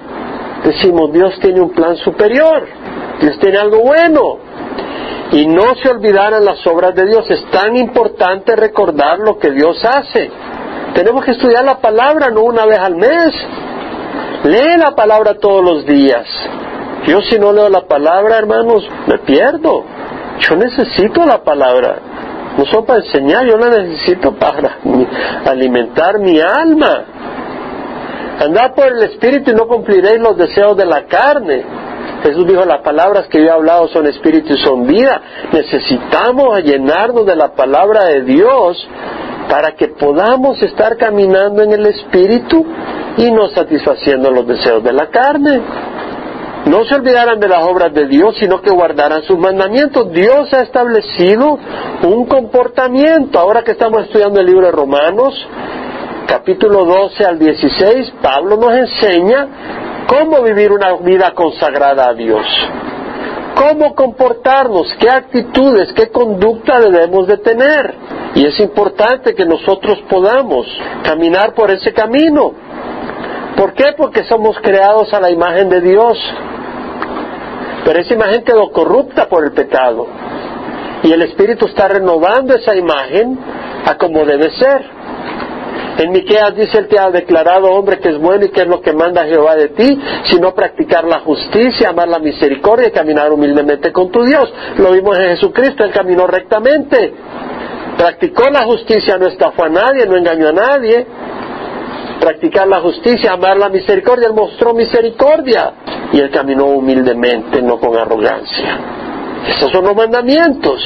decimos 0.64 1.12
Dios 1.12 1.38
tiene 1.40 1.60
un 1.60 1.70
plan 1.70 1.96
superior, 1.96 2.66
Dios 3.20 3.38
tiene 3.38 3.58
algo 3.58 3.80
bueno 3.80 4.45
y 5.32 5.46
no 5.46 5.74
se 5.82 5.88
olvidaran 5.88 6.44
las 6.44 6.66
obras 6.66 6.94
de 6.94 7.06
Dios. 7.06 7.28
Es 7.30 7.44
tan 7.50 7.76
importante 7.76 8.54
recordar 8.56 9.18
lo 9.18 9.38
que 9.38 9.50
Dios 9.50 9.84
hace. 9.84 10.30
Tenemos 10.94 11.24
que 11.24 11.32
estudiar 11.32 11.64
la 11.64 11.78
palabra 11.78 12.28
no 12.30 12.42
una 12.42 12.64
vez 12.64 12.78
al 12.78 12.96
mes. 12.96 13.34
Lee 14.44 14.76
la 14.78 14.94
palabra 14.94 15.34
todos 15.34 15.64
los 15.64 15.86
días. 15.86 16.26
Yo 17.06 17.20
si 17.22 17.38
no 17.38 17.52
leo 17.52 17.68
la 17.68 17.86
palabra, 17.86 18.38
hermanos, 18.38 18.88
me 19.06 19.18
pierdo. 19.18 19.84
Yo 20.38 20.56
necesito 20.56 21.24
la 21.26 21.42
palabra. 21.42 21.96
No 22.56 22.64
solo 22.64 22.86
para 22.86 23.00
enseñar, 23.00 23.44
yo 23.44 23.56
la 23.56 23.68
necesito 23.68 24.32
para 24.34 24.78
alimentar 25.46 26.18
mi 26.18 26.40
alma. 26.40 27.04
Andad 28.40 28.74
por 28.74 28.86
el 28.86 29.02
Espíritu 29.02 29.50
y 29.50 29.54
no 29.54 29.66
cumpliréis 29.66 30.20
los 30.20 30.36
deseos 30.36 30.76
de 30.76 30.86
la 30.86 31.06
carne. 31.06 31.64
Jesús 32.26 32.46
dijo, 32.46 32.64
las 32.64 32.82
palabras 32.82 33.26
que 33.28 33.38
yo 33.38 33.46
he 33.46 33.50
hablado 33.50 33.88
son 33.88 34.06
espíritu 34.06 34.54
y 34.54 34.58
son 34.58 34.86
vida. 34.86 35.20
Necesitamos 35.52 36.62
llenarnos 36.62 37.24
de 37.24 37.36
la 37.36 37.54
palabra 37.54 38.06
de 38.06 38.22
Dios 38.22 38.88
para 39.48 39.72
que 39.72 39.88
podamos 39.88 40.60
estar 40.62 40.96
caminando 40.96 41.62
en 41.62 41.72
el 41.72 41.86
espíritu 41.86 42.66
y 43.16 43.30
no 43.30 43.48
satisfaciendo 43.48 44.30
los 44.30 44.46
deseos 44.46 44.82
de 44.82 44.92
la 44.92 45.08
carne. 45.08 45.62
No 46.66 46.84
se 46.84 46.96
olvidaran 46.96 47.38
de 47.38 47.46
las 47.46 47.62
obras 47.62 47.94
de 47.94 48.08
Dios, 48.08 48.34
sino 48.40 48.60
que 48.60 48.70
guardaran 48.70 49.22
sus 49.22 49.38
mandamientos. 49.38 50.10
Dios 50.10 50.52
ha 50.52 50.62
establecido 50.62 51.58
un 52.02 52.26
comportamiento. 52.26 53.38
Ahora 53.38 53.62
que 53.62 53.70
estamos 53.70 54.02
estudiando 54.02 54.40
el 54.40 54.46
libro 54.46 54.66
de 54.66 54.72
Romanos, 54.72 55.46
capítulo 56.26 56.84
12 56.84 57.24
al 57.24 57.38
16, 57.38 58.14
Pablo 58.20 58.56
nos 58.56 58.74
enseña 58.74 59.85
cómo 60.06 60.42
vivir 60.42 60.72
una 60.72 60.94
vida 60.96 61.32
consagrada 61.34 62.08
a 62.08 62.14
Dios, 62.14 62.46
cómo 63.54 63.94
comportarnos, 63.94 64.94
qué 64.98 65.08
actitudes, 65.08 65.92
qué 65.94 66.08
conducta 66.10 66.80
debemos 66.80 67.26
de 67.26 67.38
tener. 67.38 67.94
Y 68.34 68.44
es 68.46 68.60
importante 68.60 69.34
que 69.34 69.46
nosotros 69.46 69.98
podamos 70.10 70.66
caminar 71.02 71.54
por 71.54 71.70
ese 71.70 71.92
camino. 71.92 72.52
¿Por 73.56 73.72
qué? 73.72 73.94
Porque 73.96 74.24
somos 74.24 74.58
creados 74.60 75.12
a 75.14 75.20
la 75.20 75.30
imagen 75.30 75.70
de 75.70 75.80
Dios. 75.80 76.18
Pero 77.84 78.00
esa 78.00 78.14
imagen 78.14 78.44
quedó 78.44 78.70
corrupta 78.72 79.28
por 79.28 79.44
el 79.44 79.52
pecado. 79.52 80.06
Y 81.02 81.12
el 81.12 81.22
Espíritu 81.22 81.66
está 81.66 81.88
renovando 81.88 82.54
esa 82.54 82.76
imagen 82.76 83.38
a 83.86 83.96
como 83.96 84.24
debe 84.24 84.50
ser. 84.58 84.95
En 85.98 86.12
Miqueas 86.12 86.54
dice, 86.54 86.78
Él 86.78 86.88
te 86.88 86.98
ha 86.98 87.10
declarado, 87.10 87.68
hombre, 87.72 87.98
que 87.98 88.10
es 88.10 88.18
bueno 88.18 88.44
y 88.44 88.50
que 88.50 88.62
es 88.62 88.66
lo 88.66 88.82
que 88.82 88.92
manda 88.92 89.24
Jehová 89.24 89.56
de 89.56 89.68
ti, 89.68 89.98
sino 90.26 90.54
practicar 90.54 91.04
la 91.04 91.20
justicia, 91.20 91.88
amar 91.90 92.08
la 92.08 92.18
misericordia 92.18 92.88
y 92.88 92.90
caminar 92.90 93.32
humildemente 93.32 93.92
con 93.92 94.10
tu 94.10 94.22
Dios. 94.22 94.52
Lo 94.76 94.92
vimos 94.92 95.16
en 95.18 95.28
Jesucristo, 95.28 95.84
Él 95.84 95.92
caminó 95.92 96.26
rectamente. 96.26 97.14
Practicó 97.96 98.50
la 98.50 98.64
justicia, 98.64 99.16
no 99.16 99.26
estafó 99.26 99.64
a 99.64 99.68
nadie, 99.70 100.06
no 100.06 100.16
engañó 100.16 100.48
a 100.48 100.52
nadie. 100.52 101.06
Practicar 102.20 102.68
la 102.68 102.80
justicia, 102.80 103.32
amar 103.32 103.56
la 103.56 103.70
misericordia, 103.70 104.28
Él 104.28 104.34
mostró 104.34 104.74
misericordia. 104.74 105.72
Y 106.12 106.20
Él 106.20 106.30
caminó 106.30 106.66
humildemente, 106.66 107.62
no 107.62 107.78
con 107.78 107.96
arrogancia. 107.96 108.80
Esos 109.48 109.70
son 109.70 109.84
los 109.84 109.96
mandamientos 109.96 110.82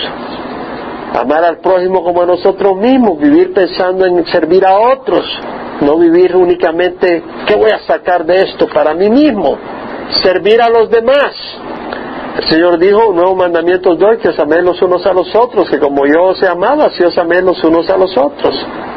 amar 1.14 1.44
al 1.44 1.59
prójimo 1.59 2.05
como 2.05 2.23
a 2.23 2.27
nosotros 2.27 2.77
mismos, 2.77 3.18
vivir 3.18 3.53
pensando 3.53 4.07
en 4.07 4.25
servir 4.27 4.64
a 4.64 4.79
otros, 4.79 5.25
no 5.81 5.99
vivir 5.99 6.37
únicamente, 6.37 7.23
¿qué 7.46 7.57
voy 7.57 7.70
a 7.70 7.81
sacar 7.81 8.25
de 8.25 8.42
esto 8.42 8.68
para 8.68 8.94
mí 8.94 9.11
mismo? 9.11 9.59
Servir 10.23 10.61
a 10.61 10.68
los 10.68 10.90
demás. 10.90 11.33
El 12.37 12.49
Señor 12.49 12.79
dijo, 12.79 13.09
un 13.09 13.16
nuevo 13.16 13.35
mandamiento 13.35 13.96
doy, 13.96 14.18
que 14.18 14.29
os 14.29 14.38
améis 14.38 14.62
los 14.62 14.81
unos 14.83 15.05
a 15.05 15.12
los 15.12 15.35
otros, 15.35 15.68
que 15.68 15.79
como 15.79 16.07
yo 16.07 16.27
os 16.27 16.42
he 16.42 16.49
amado, 16.49 16.83
así 16.85 17.03
os 17.03 17.16
améis 17.18 17.42
los 17.42 17.62
unos 17.64 17.90
a 17.90 17.96
los 17.96 18.16
otros. 18.16 18.55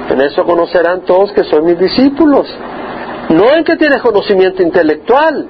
En 0.10 0.22
eso 0.22 0.44
conocerán 0.44 1.02
todos 1.02 1.32
que 1.32 1.44
son 1.46 1.66
mis 1.66 1.80
discípulos. 1.80 2.48
No 3.30 3.52
en 3.56 3.64
que 3.64 3.76
tienes 3.76 4.02
conocimiento 4.02 4.62
intelectual, 4.62 5.48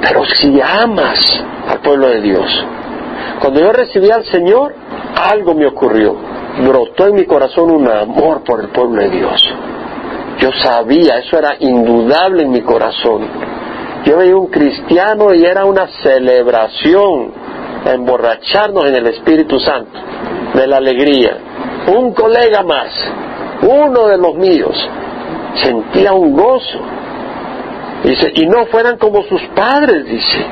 pero 0.00 0.24
si 0.24 0.60
amas 0.60 1.20
al 1.68 1.80
pueblo 1.80 2.08
de 2.08 2.20
Dios. 2.20 2.66
Cuando 3.40 3.60
yo 3.60 3.72
recibí 3.72 4.10
al 4.10 4.24
Señor, 4.24 4.74
algo 5.14 5.54
me 5.54 5.66
ocurrió. 5.66 6.16
Brotó 6.66 7.06
en 7.08 7.14
mi 7.14 7.24
corazón 7.24 7.70
un 7.70 7.88
amor 7.88 8.42
por 8.44 8.60
el 8.60 8.68
pueblo 8.68 9.02
de 9.02 9.10
Dios. 9.10 9.54
Yo 10.38 10.50
sabía, 10.52 11.18
eso 11.18 11.38
era 11.38 11.56
indudable 11.58 12.42
en 12.44 12.50
mi 12.50 12.62
corazón. 12.62 13.26
Yo 14.04 14.16
veía 14.16 14.36
un 14.36 14.46
cristiano 14.46 15.34
y 15.34 15.44
era 15.44 15.64
una 15.64 15.86
celebración, 16.02 17.32
emborracharnos 17.84 18.86
en 18.86 18.94
el 18.94 19.06
Espíritu 19.08 19.60
Santo, 19.60 19.98
de 20.54 20.66
la 20.66 20.78
alegría. 20.78 21.36
Un 21.94 22.12
colega 22.14 22.62
más, 22.62 22.88
uno 23.62 24.06
de 24.06 24.16
los 24.16 24.34
míos, 24.36 24.76
sentía 25.62 26.12
un 26.12 26.32
gozo. 26.32 26.80
Dice, 28.04 28.32
y 28.34 28.46
no 28.46 28.64
fueran 28.66 28.96
como 28.96 29.22
sus 29.24 29.42
padres, 29.54 30.06
dice 30.06 30.46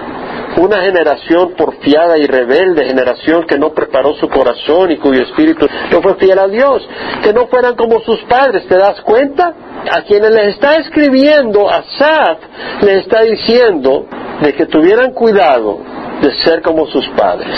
una 0.59 0.83
generación 0.83 1.55
porfiada 1.57 2.19
y 2.19 2.27
rebelde, 2.27 2.85
generación 2.85 3.47
que 3.47 3.59
no 3.59 3.73
preparó 3.73 4.15
su 4.15 4.29
corazón 4.29 4.91
y 4.91 4.97
cuyo 4.97 5.23
espíritu 5.23 5.67
no 5.91 6.03
fue 6.03 6.17
fiel 6.17 6.39
a 6.39 6.49
Dios, 6.49 6.87
que 7.23 7.33
no 7.33 7.47
fueran 7.47 7.77
como 7.77 8.01
sus 8.01 8.21
padres, 8.25 8.67
¿te 8.67 8.77
das 8.77 9.01
cuenta? 9.03 9.55
A 9.91 10.03
quienes 10.03 10.31
les 10.31 10.49
está 10.55 10.75
escribiendo, 10.77 11.71
a 11.71 11.83
Saf 11.97 12.39
les 12.83 12.99
está 12.99 13.23
diciendo 13.23 14.07
de 14.41 14.53
que 14.55 14.67
tuvieran 14.67 15.13
cuidado 15.13 15.79
de 16.21 16.35
ser 16.45 16.63
como 16.63 16.87
sus 16.87 17.09
padres. 17.11 17.55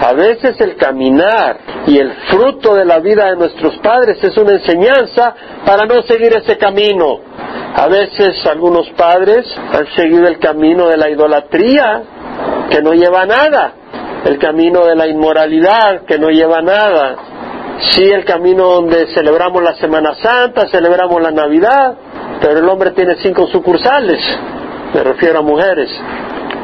A 0.00 0.14
veces 0.14 0.60
el 0.60 0.76
caminar 0.76 1.58
y 1.86 1.98
el 1.98 2.10
fruto 2.28 2.74
de 2.74 2.84
la 2.84 2.98
vida 2.98 3.26
de 3.26 3.36
nuestros 3.36 3.76
padres 3.78 4.18
es 4.22 4.36
una 4.36 4.52
enseñanza 4.52 5.34
para 5.66 5.86
no 5.86 6.02
seguir 6.02 6.32
ese 6.34 6.56
camino. 6.56 7.20
A 7.74 7.88
veces 7.88 8.44
algunos 8.46 8.88
padres 8.90 9.46
han 9.72 9.86
seguido 9.94 10.26
el 10.28 10.38
camino 10.38 10.88
de 10.88 10.96
la 10.96 11.10
idolatría, 11.10 12.02
que 12.72 12.80
no 12.80 12.94
lleva 12.94 13.22
a 13.22 13.26
nada, 13.26 13.72
el 14.24 14.38
camino 14.38 14.86
de 14.86 14.96
la 14.96 15.06
inmoralidad, 15.06 16.06
que 16.06 16.18
no 16.18 16.30
lleva 16.30 16.58
a 16.58 16.62
nada. 16.62 17.16
Sí, 17.90 18.04
el 18.04 18.24
camino 18.24 18.64
donde 18.64 19.08
celebramos 19.14 19.62
la 19.62 19.74
Semana 19.74 20.14
Santa, 20.14 20.68
celebramos 20.68 21.20
la 21.20 21.30
Navidad, 21.30 21.94
pero 22.40 22.58
el 22.58 22.68
hombre 22.68 22.92
tiene 22.92 23.16
cinco 23.16 23.46
sucursales, 23.48 24.20
me 24.94 25.02
refiero 25.02 25.40
a 25.40 25.42
mujeres. 25.42 25.90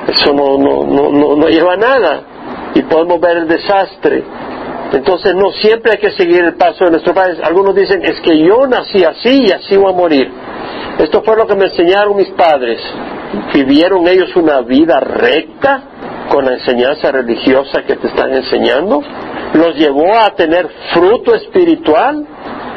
Eso 0.08 0.32
no, 0.32 0.56
no, 0.56 1.10
no, 1.10 1.36
no 1.36 1.48
lleva 1.48 1.74
a 1.74 1.76
nada 1.76 2.20
y 2.74 2.82
podemos 2.82 3.20
ver 3.20 3.36
el 3.38 3.48
desastre. 3.48 4.24
Entonces 4.92 5.34
no 5.34 5.50
siempre 5.52 5.92
hay 5.92 5.98
que 5.98 6.12
seguir 6.12 6.42
el 6.42 6.54
paso 6.54 6.86
de 6.86 6.92
nuestros 6.92 7.14
padres. 7.14 7.38
Algunos 7.42 7.74
dicen, 7.74 8.02
es 8.02 8.18
que 8.22 8.38
yo 8.38 8.66
nací 8.66 9.04
así 9.04 9.44
y 9.46 9.52
así 9.52 9.76
voy 9.76 9.92
a 9.92 9.96
morir. 9.96 10.32
Esto 10.98 11.22
fue 11.22 11.36
lo 11.36 11.46
que 11.46 11.54
me 11.54 11.66
enseñaron 11.66 12.16
mis 12.16 12.30
padres. 12.30 12.80
¿Vivieron 13.54 14.06
ellos 14.08 14.34
una 14.34 14.60
vida 14.62 14.98
recta 14.98 15.82
con 16.28 16.44
la 16.44 16.54
enseñanza 16.54 17.12
religiosa 17.12 17.82
que 17.82 17.96
te 17.96 18.08
están 18.08 18.32
enseñando? 18.32 19.02
¿Los 19.54 19.76
llevó 19.76 20.18
a 20.18 20.30
tener 20.34 20.68
fruto 20.92 21.34
espiritual? 21.34 22.26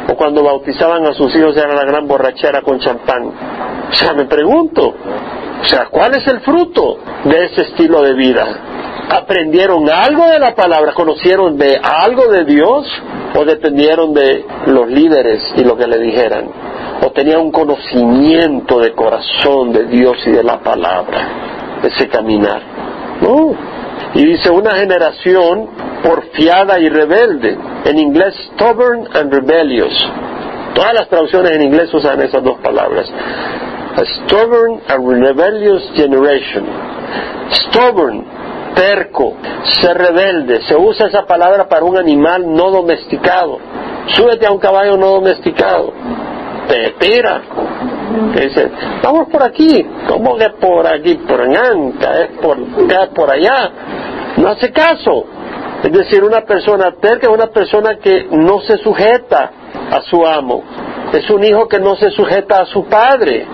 ¿O 0.08 0.16
cuando 0.16 0.44
bautizaban 0.44 1.06
a 1.08 1.14
sus 1.14 1.36
hijos 1.36 1.58
era 1.58 1.74
la 1.74 1.84
gran 1.84 2.08
borrachera 2.08 2.62
con 2.62 2.80
champán? 2.80 3.28
O 3.90 3.94
sea, 3.94 4.14
me 4.14 4.26
pregunto, 4.26 4.94
o 5.62 5.66
sea, 5.66 5.88
¿cuál 5.90 6.16
es 6.16 6.28
el 6.28 6.42
fruto 6.42 6.98
de 7.24 7.46
ese 7.46 7.62
estilo 7.62 8.02
de 8.02 8.14
vida? 8.14 8.46
¿Aprendieron 9.10 9.90
algo 9.90 10.28
de 10.28 10.40
la 10.40 10.56
palabra? 10.56 10.94
¿Conocieron 10.94 11.58
de 11.58 11.80
algo 11.84 12.28
de 12.28 12.46
Dios? 12.46 12.88
¿O 13.36 13.46
dependieron 13.46 14.14
de 14.14 14.46
los 14.68 14.88
líderes 14.88 15.42
y 15.58 15.64
lo 15.64 15.76
que 15.76 15.88
le 15.88 15.98
dijeran? 15.98 16.71
¿O 17.04 17.12
tenían 17.12 17.42
un 17.42 17.52
conocimiento 17.52 18.80
de 18.80 18.94
corazón 18.94 19.74
de 19.74 19.86
Dios 19.86 20.18
y 20.26 20.32
de 20.32 20.44
la 20.44 20.60
palabra? 20.60 21.80
Ese 21.84 22.08
caminar. 22.08 22.62
No. 23.22 23.56
Y 24.14 24.26
dice 24.26 24.50
una 24.52 24.72
generación 24.72 25.68
porfiada 26.04 26.80
y 26.80 26.90
rebelde. 26.90 27.58
En 27.86 27.98
inglés, 27.98 28.36
stubborn 28.54 29.08
and 29.14 29.34
rebellious. 29.34 29.94
Todas 30.76 30.94
las 30.94 31.10
traducciones 31.10 31.52
en 31.54 31.64
inglés 31.64 31.94
usan 31.94 32.22
esas 32.22 32.44
dos 32.44 32.60
palabras. 32.60 33.12
A 33.96 34.06
stubborn 34.06 34.82
and 34.88 35.26
rebellious 35.26 35.92
generation. 35.96 36.66
Stubborn 37.52 38.26
terco, 38.76 39.36
ser 39.82 39.98
rebelde. 39.98 40.62
Se 40.68 40.76
usa 40.76 41.08
esa 41.08 41.26
palabra 41.26 41.68
para 41.68 41.84
un 41.84 41.98
animal 41.98 42.44
no 42.54 42.72
domesticado. 42.72 43.60
Súbete 44.16 44.46
a 44.46 44.52
un 44.52 44.60
caballo 44.60 44.98
no 44.98 45.08
domesticado. 45.08 45.94
Te 46.72 46.92
tira. 46.92 47.42
dice, 48.34 48.72
vamos 49.04 49.28
por 49.30 49.44
aquí. 49.44 49.86
¿Cómo 50.08 50.38
que 50.38 50.50
por 50.52 50.88
aquí? 50.88 51.16
Por 51.16 51.42
anca, 51.42 52.22
es 52.22 52.28
por 52.42 52.58
acá, 52.58 53.10
por 53.14 53.30
allá. 53.30 53.72
No 54.38 54.48
hace 54.48 54.72
caso. 54.72 55.26
Es 55.84 55.92
decir, 55.92 56.24
una 56.24 56.46
persona 56.46 56.94
terca 57.02 57.28
es 57.28 57.34
una 57.34 57.48
persona 57.48 57.98
que 57.98 58.26
no 58.32 58.62
se 58.62 58.78
sujeta 58.78 59.52
a 59.92 60.02
su 60.04 60.26
amo. 60.26 60.64
Es 61.12 61.30
un 61.30 61.44
hijo 61.44 61.68
que 61.68 61.80
no 61.80 61.98
se 61.98 62.10
sujeta 62.12 62.62
a 62.62 62.66
su 62.68 62.86
padre. 62.86 63.46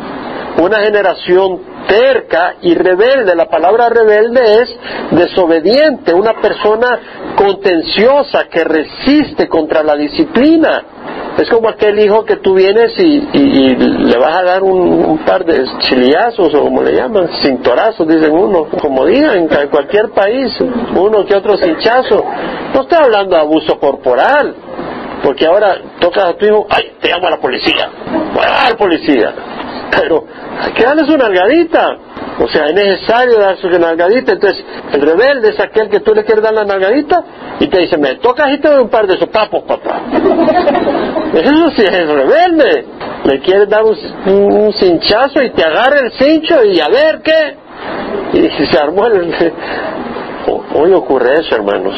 Una 0.61 0.79
generación 0.81 1.59
terca 1.87 2.55
y 2.61 2.75
rebelde. 2.75 3.35
La 3.35 3.49
palabra 3.49 3.89
rebelde 3.89 4.41
es 4.61 4.75
desobediente, 5.11 6.13
una 6.13 6.33
persona 6.41 6.99
contenciosa 7.35 8.45
que 8.49 8.63
resiste 8.63 9.47
contra 9.47 9.83
la 9.83 9.95
disciplina. 9.95 10.83
Es 11.37 11.49
como 11.49 11.69
aquel 11.69 11.99
hijo 11.99 12.25
que 12.25 12.37
tú 12.37 12.55
vienes 12.55 12.93
y, 12.99 13.21
le 13.75 14.17
vas 14.17 14.39
a 14.39 14.43
dar 14.43 14.63
un, 14.63 15.19
par 15.19 15.45
de 15.45 15.65
chiliazos 15.79 16.53
o 16.53 16.61
como 16.63 16.81
le 16.81 16.93
llaman, 16.93 17.29
cintorazos, 17.41 18.07
dicen 18.07 18.31
uno, 18.31 18.67
como 18.81 19.05
digan 19.05 19.37
en 19.37 19.67
cualquier 19.69 20.09
país, 20.09 20.51
uno 20.95 21.25
que 21.25 21.35
otro 21.35 21.57
cinchazo. 21.57 22.25
No 22.73 22.81
estoy 22.81 22.97
hablando 23.03 23.35
de 23.35 23.41
abuso 23.41 23.79
corporal, 23.79 24.55
porque 25.23 25.45
ahora 25.45 25.77
tocas 25.99 26.25
a 26.25 26.33
tu 26.33 26.45
hijo, 26.45 26.67
ay, 26.69 26.93
te 26.99 27.09
llamo 27.09 27.27
a 27.27 27.31
la 27.31 27.37
policía, 27.37 27.89
voy 28.33 28.43
a 28.43 28.69
la 28.69 28.77
policía 28.77 29.33
pero 29.91 30.25
hay 30.59 30.71
que 30.73 30.83
darle 30.83 31.05
su 31.05 31.17
nalgadita. 31.17 31.97
O 32.39 32.47
sea, 32.47 32.67
es 32.67 32.73
necesario 32.73 33.39
dar 33.39 33.57
su 33.57 33.69
nalgadita. 33.69 34.33
Entonces, 34.33 34.63
el 34.93 35.01
rebelde 35.01 35.49
es 35.49 35.59
aquel 35.59 35.89
que 35.89 36.01
tú 36.01 36.13
le 36.13 36.23
quieres 36.23 36.43
dar 36.43 36.53
la 36.53 36.65
nalgadita 36.65 37.23
y 37.59 37.67
te 37.67 37.79
dice, 37.79 37.97
me 37.97 38.15
tocas 38.15 38.51
y 38.53 38.59
te 38.59 38.67
doy 38.67 38.83
un 38.83 38.89
par 38.89 39.07
de 39.07 39.15
esos 39.15 39.29
papos, 39.29 39.63
papá. 39.63 40.01
Eso 41.33 41.71
sí 41.75 41.83
es 41.83 42.07
rebelde. 42.07 42.85
Le 43.25 43.39
quieres 43.39 43.67
dar 43.69 43.83
un, 43.83 44.73
cinchazo 44.73 45.41
y 45.41 45.49
te 45.51 45.63
agarra 45.63 45.99
el 45.99 46.11
cincho 46.13 46.63
y 46.63 46.79
a 46.79 46.87
ver 46.87 47.21
qué. 47.21 47.57
Y 48.33 48.65
se 48.71 48.77
armó 48.77 49.07
el... 49.07 49.35
Hoy 50.75 50.93
ocurre 50.93 51.33
eso, 51.39 51.55
hermanos. 51.55 51.93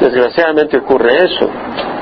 Desgraciadamente 0.00 0.76
ocurre 0.76 1.16
eso. 1.24 1.48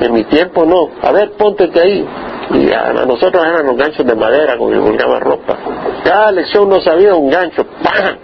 En 0.00 0.12
mi 0.12 0.24
tiempo 0.24 0.64
no. 0.64 0.88
A 1.02 1.12
ver, 1.12 1.32
póntete 1.32 1.80
ahí. 1.80 2.06
Y 2.52 2.72
a, 2.72 2.92
nosotros 3.06 3.44
eran 3.44 3.66
los 3.66 3.76
ganchos 3.76 4.04
de 4.04 4.14
madera 4.14 4.56
con 4.58 4.72
que 4.72 4.78
colgaba 4.78 5.20
ropa. 5.20 5.56
Cada 6.04 6.32
lección 6.32 6.68
no 6.68 6.80
sabía 6.80 7.14
un 7.14 7.30
gancho, 7.30 7.64
¡pam! 7.82 8.16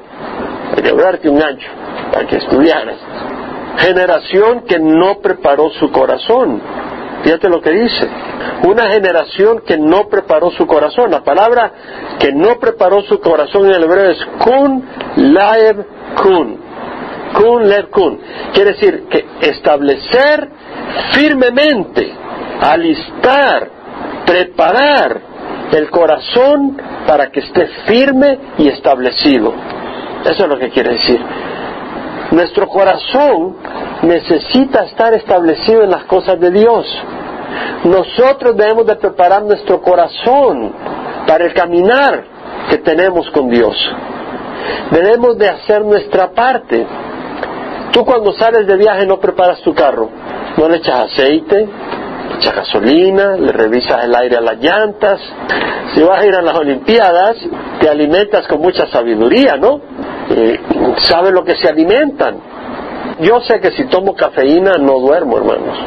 A 0.77 0.83
quebrarte 0.83 1.29
un 1.29 1.39
gancho 1.39 1.69
para 2.13 2.27
que 2.27 2.37
estudiaras. 2.37 2.97
Generación 3.79 4.63
que 4.63 4.79
no 4.79 5.19
preparó 5.21 5.71
su 5.71 5.91
corazón. 5.93 6.61
Fíjate 7.23 7.49
lo 7.49 7.61
que 7.61 7.71
dice. 7.71 8.09
Una 8.67 8.91
generación 8.91 9.63
que 9.67 9.77
no 9.79 10.09
preparó 10.09 10.51
su 10.51 10.67
corazón. 10.67 11.11
La 11.11 11.23
palabra 11.23 11.73
que 12.19 12.33
no 12.33 12.59
preparó 12.59 13.03
su 13.03 13.21
corazón 13.21 13.67
en 13.67 13.75
el 13.75 13.85
hebreo 13.85 14.11
es 14.11 14.27
kun 14.39 14.85
laev 15.17 15.87
kun. 16.23 16.61
Kun 17.35 17.69
lev 17.69 17.91
kun. 17.91 18.21
Quiere 18.53 18.73
decir 18.73 19.05
que 19.09 19.25
establecer 19.41 20.49
firmemente, 21.13 22.13
alistar, 22.61 23.76
preparar 24.27 25.21
el 25.73 25.91
corazón 25.91 26.77
para 27.07 27.31
que 27.31 27.41
esté 27.41 27.67
firme 27.87 28.39
y 28.59 28.69
establecido. 28.69 29.55
Eso 30.25 30.43
es 30.45 30.49
lo 30.49 30.59
que 30.59 30.71
quiere 30.71 30.95
decir. 30.95 31.21
Nuestro 32.33 32.69
corazón 32.69 33.57
necesita 34.03 34.85
estar 34.85 35.15
establecido 35.15 35.85
en 35.85 35.91
las 35.91 36.05
cosas 36.05 36.39
de 36.41 36.51
Dios. 36.51 36.87
Nosotros 37.85 38.57
debemos 38.57 38.87
de 38.87 38.97
preparar 38.97 39.43
nuestro 39.45 39.81
corazón 39.81 40.73
para 41.27 41.45
el 41.45 41.55
caminar 41.55 42.25
que 42.69 42.79
tenemos 42.79 43.31
con 43.31 43.49
Dios. 43.49 43.77
Debemos 44.91 45.39
de 45.39 45.49
hacer 45.49 45.85
nuestra 45.85 46.31
parte. 46.33 46.87
Tú 47.93 48.05
cuando 48.05 48.33
sales 48.33 48.67
de 48.67 48.77
viaje 48.77 49.07
no 49.07 49.19
preparas 49.19 49.61
tu 49.63 49.73
carro, 49.73 50.09
no 50.57 50.69
le 50.69 50.79
echas 50.79 51.13
aceite, 51.13 51.69
echa 52.37 52.53
gasolina, 52.53 53.37
le 53.37 53.53
revisas 53.53 54.05
el 54.05 54.15
aire 54.15 54.37
a 54.37 54.41
las 54.41 54.59
llantas. 54.59 55.21
Si 55.95 56.03
vas 56.03 56.21
a 56.21 56.27
ir 56.27 56.35
a 56.35 56.43
las 56.43 56.57
Olimpiadas, 56.57 57.37
te 57.81 57.89
alimentas 57.89 58.47
con 58.47 58.61
mucha 58.61 58.87
sabiduría, 58.89 59.57
¿no? 59.57 59.81
Eh, 60.31 60.61
sabes 61.09 61.33
lo 61.33 61.45
que 61.45 61.57
se 61.57 61.69
alimentan. 61.69 62.37
Yo 63.21 63.41
sé 63.41 63.61
que 63.61 63.71
si 63.73 63.85
tomo 63.85 64.15
cafeína 64.15 64.73
no 64.79 64.99
duermo, 64.99 65.39
hermanos. 65.39 65.79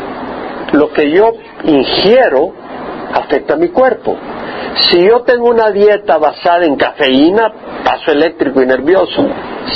Lo 0.74 0.92
que 0.92 1.12
yo 1.12 1.34
ingiero 1.64 2.54
afecta 3.14 3.54
a 3.54 3.58
mi 3.58 3.70
cuerpo. 3.70 4.16
Si 4.76 5.04
yo 5.04 5.22
tengo 5.22 5.50
una 5.50 5.72
dieta 5.72 6.18
basada 6.18 6.66
en 6.66 6.76
cafeína, 6.76 7.52
paso 7.84 8.12
eléctrico 8.12 8.62
y 8.62 8.66
nervioso. 8.66 9.28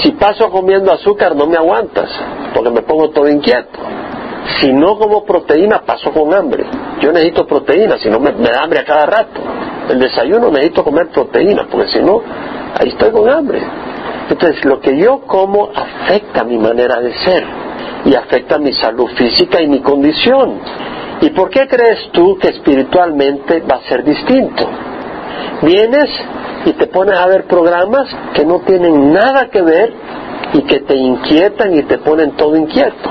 Si 0.02 0.12
paso 0.12 0.50
comiendo 0.50 0.92
azúcar, 0.92 1.36
no 1.36 1.46
me 1.46 1.58
aguantas, 1.58 2.10
porque 2.54 2.70
me 2.70 2.82
pongo 2.82 3.10
todo 3.10 3.28
inquieto. 3.28 3.80
Si 4.60 4.74
no 4.74 4.98
como 4.98 5.24
proteína, 5.24 5.82
paso 5.86 6.12
con 6.12 6.34
hambre. 6.34 6.66
Yo 7.02 7.12
necesito 7.12 7.48
proteína, 7.48 7.98
si 7.98 8.10
no 8.10 8.20
me, 8.20 8.32
da 8.32 8.64
hambre 8.64 8.80
a 8.80 8.86
cada 8.86 9.06
rato. 9.06 9.42
El 9.90 10.00
desayuno 10.00 10.50
necesito 10.50 10.84
comer 10.84 11.10
proteína, 11.10 11.68
porque 11.70 11.88
si 11.90 12.02
no, 12.02 12.22
ahí 12.78 12.90
estoy 12.90 13.12
con 13.12 13.30
hambre. 13.30 13.62
Entonces, 14.30 14.64
lo 14.66 14.80
que 14.80 14.98
yo 14.98 15.22
como 15.22 15.70
afecta 15.74 16.44
mi 16.44 16.58
manera 16.58 17.00
de 17.00 17.14
ser 17.14 17.44
y 18.06 18.16
afecta 18.16 18.58
mi 18.58 18.74
salud 18.74 19.10
física 19.16 19.62
y 19.62 19.68
mi 19.68 19.82
condición. 19.82 20.60
¿Y 21.22 21.30
por 21.30 21.50
qué 21.50 21.68
crees 21.68 22.10
tú 22.12 22.38
que 22.38 22.50
espiritualmente 22.50 23.62
va 23.62 23.78
a 23.78 23.82
ser 23.88 24.04
distinto? 24.04 24.68
Vienes 25.62 26.10
y 26.66 26.74
te 26.74 26.88
pones 26.88 27.18
a 27.18 27.28
ver 27.28 27.46
programas 27.46 28.08
que 28.34 28.46
no 28.46 28.60
tienen 28.62 29.14
nada 29.14 29.50
que 29.50 29.62
ver 29.62 29.94
y 30.54 30.62
que 30.64 30.80
te 30.82 30.96
inquietan 30.96 31.74
y 31.76 31.84
te 31.84 31.98
ponen 32.00 32.32
todo 32.32 32.56
inquieto. 32.56 33.10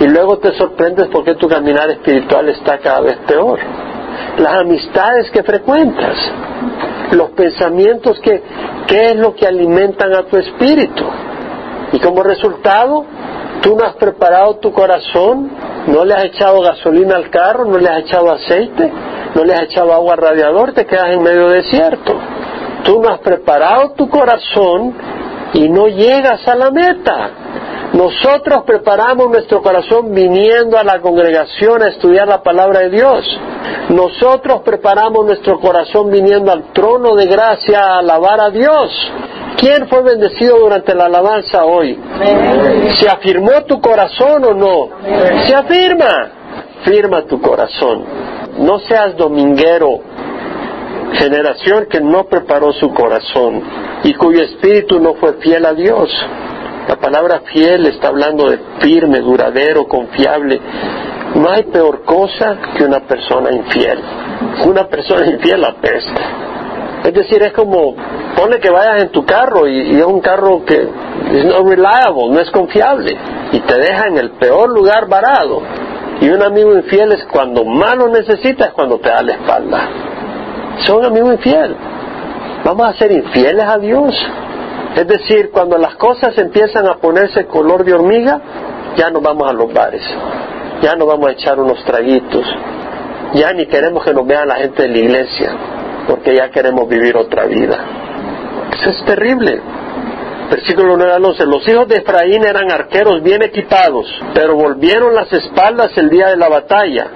Y 0.00 0.06
luego 0.06 0.38
te 0.38 0.52
sorprendes 0.56 1.08
porque 1.08 1.34
tu 1.34 1.48
caminar 1.48 1.90
espiritual 1.90 2.48
está 2.48 2.78
cada 2.78 3.00
vez 3.00 3.16
peor. 3.26 3.58
Las 4.38 4.54
amistades 4.54 5.30
que 5.30 5.42
frecuentas, 5.42 6.16
los 7.12 7.30
pensamientos 7.30 8.18
que, 8.20 8.42
¿qué 8.86 9.10
es 9.10 9.16
lo 9.16 9.34
que 9.34 9.46
alimentan 9.46 10.14
a 10.14 10.22
tu 10.24 10.36
espíritu? 10.36 11.04
Y 11.92 11.98
como 11.98 12.22
resultado, 12.22 13.04
tú 13.62 13.76
no 13.76 13.84
has 13.84 13.96
preparado 13.96 14.56
tu 14.56 14.72
corazón, 14.72 15.50
no 15.88 16.04
le 16.04 16.14
has 16.14 16.24
echado 16.26 16.60
gasolina 16.60 17.16
al 17.16 17.30
carro, 17.30 17.64
no 17.64 17.78
le 17.78 17.88
has 17.88 18.00
echado 18.00 18.30
aceite, 18.30 18.92
no 19.34 19.44
le 19.44 19.54
has 19.54 19.62
echado 19.62 19.92
agua 19.92 20.12
al 20.12 20.18
radiador, 20.18 20.72
te 20.74 20.86
quedas 20.86 21.10
en 21.10 21.22
medio 21.22 21.48
desierto. 21.48 22.14
Tú 22.84 23.00
no 23.02 23.08
has 23.08 23.18
preparado 23.18 23.92
tu 23.92 24.08
corazón 24.08 24.94
y 25.54 25.68
no 25.68 25.88
llegas 25.88 26.46
a 26.46 26.54
la 26.54 26.70
meta. 26.70 27.30
Nosotros 27.92 28.64
preparamos 28.66 29.30
nuestro 29.30 29.62
corazón 29.62 30.12
viniendo 30.12 30.78
a 30.78 30.84
la 30.84 31.00
congregación 31.00 31.82
a 31.82 31.88
estudiar 31.88 32.28
la 32.28 32.42
palabra 32.42 32.80
de 32.80 32.90
Dios. 32.90 33.24
Nosotros 33.88 34.60
preparamos 34.62 35.24
nuestro 35.24 35.58
corazón 35.58 36.10
viniendo 36.10 36.52
al 36.52 36.72
trono 36.72 37.14
de 37.14 37.26
gracia 37.26 37.80
a 37.80 37.98
alabar 37.98 38.40
a 38.40 38.50
Dios. 38.50 38.90
¿Quién 39.56 39.88
fue 39.88 40.02
bendecido 40.02 40.58
durante 40.58 40.94
la 40.94 41.06
alabanza 41.06 41.64
hoy? 41.64 41.98
¿Se 42.94 43.08
afirmó 43.08 43.64
tu 43.66 43.80
corazón 43.80 44.44
o 44.44 44.54
no? 44.54 44.90
Se 45.46 45.54
afirma. 45.54 46.30
Firma 46.84 47.22
tu 47.22 47.40
corazón. 47.40 48.04
No 48.58 48.78
seas 48.80 49.16
dominguero. 49.16 49.98
Generación 51.14 51.86
que 51.90 52.00
no 52.00 52.24
preparó 52.24 52.72
su 52.72 52.92
corazón 52.92 53.62
y 54.04 54.14
cuyo 54.14 54.42
espíritu 54.42 55.00
no 55.00 55.14
fue 55.14 55.34
fiel 55.34 55.64
a 55.64 55.72
Dios. 55.72 56.08
La 56.88 56.96
palabra 56.96 57.42
fiel 57.52 57.84
está 57.84 58.08
hablando 58.08 58.48
de 58.48 58.58
firme, 58.80 59.20
duradero, 59.20 59.86
confiable. 59.86 60.58
No 61.34 61.50
hay 61.50 61.64
peor 61.64 62.02
cosa 62.02 62.56
que 62.74 62.84
una 62.84 63.00
persona 63.00 63.52
infiel. 63.52 63.98
Una 64.64 64.88
persona 64.88 65.26
infiel 65.26 65.64
apesta. 65.66 66.48
Es 67.04 67.12
decir, 67.12 67.42
es 67.42 67.52
como, 67.52 67.94
pone 68.34 68.58
que 68.58 68.70
vayas 68.70 69.02
en 69.02 69.10
tu 69.10 69.26
carro 69.26 69.68
y, 69.68 69.98
es 69.98 70.04
un 70.04 70.20
carro 70.20 70.64
que 70.64 70.88
es 71.32 71.44
no 71.44 71.62
reliable, 71.68 72.30
no 72.30 72.40
es 72.40 72.50
confiable, 72.50 73.16
y 73.52 73.60
te 73.60 73.78
deja 73.78 74.06
en 74.06 74.16
el 74.16 74.30
peor 74.32 74.70
lugar 74.70 75.08
varado. 75.08 75.60
Y 76.22 76.30
un 76.30 76.42
amigo 76.42 76.74
infiel 76.74 77.12
es 77.12 77.24
cuando 77.26 77.64
más 77.64 77.96
lo 77.96 78.08
necesitas, 78.08 78.72
cuando 78.72 78.98
te 78.98 79.10
da 79.10 79.22
la 79.22 79.32
espalda. 79.32 79.88
Son 80.86 81.04
amigos 81.04 81.34
infiel. 81.34 81.76
Vamos 82.64 82.88
a 82.88 82.94
ser 82.94 83.12
infieles 83.12 83.64
a 83.64 83.76
Dios. 83.76 84.14
Es 84.96 85.06
decir, 85.06 85.50
cuando 85.50 85.78
las 85.78 85.96
cosas 85.96 86.36
empiezan 86.38 86.86
a 86.86 86.96
ponerse 86.96 87.46
color 87.46 87.84
de 87.84 87.94
hormiga, 87.94 88.40
ya 88.96 89.10
no 89.10 89.20
vamos 89.20 89.48
a 89.48 89.52
los 89.52 89.72
bares, 89.72 90.02
ya 90.82 90.94
no 90.96 91.06
vamos 91.06 91.28
a 91.28 91.32
echar 91.32 91.60
unos 91.60 91.84
traguitos, 91.84 92.44
ya 93.34 93.52
ni 93.52 93.66
queremos 93.66 94.04
que 94.04 94.12
nos 94.12 94.26
vean 94.26 94.48
la 94.48 94.56
gente 94.56 94.82
de 94.82 94.88
la 94.88 94.98
iglesia, 94.98 95.50
porque 96.06 96.34
ya 96.34 96.50
queremos 96.50 96.88
vivir 96.88 97.16
otra 97.16 97.44
vida. 97.44 97.78
Eso 98.72 98.90
es 98.90 99.04
terrible. 99.04 99.60
Versículo 100.50 100.96
9 100.96 101.12
al 101.12 101.24
11. 101.24 101.46
Los 101.46 101.68
hijos 101.68 101.88
de 101.88 101.96
Efraín 101.96 102.42
eran 102.42 102.70
arqueros 102.70 103.22
bien 103.22 103.42
equipados, 103.42 104.06
pero 104.32 104.54
volvieron 104.54 105.14
las 105.14 105.30
espaldas 105.32 105.96
el 105.96 106.08
día 106.08 106.28
de 106.28 106.36
la 106.36 106.48
batalla. 106.48 107.06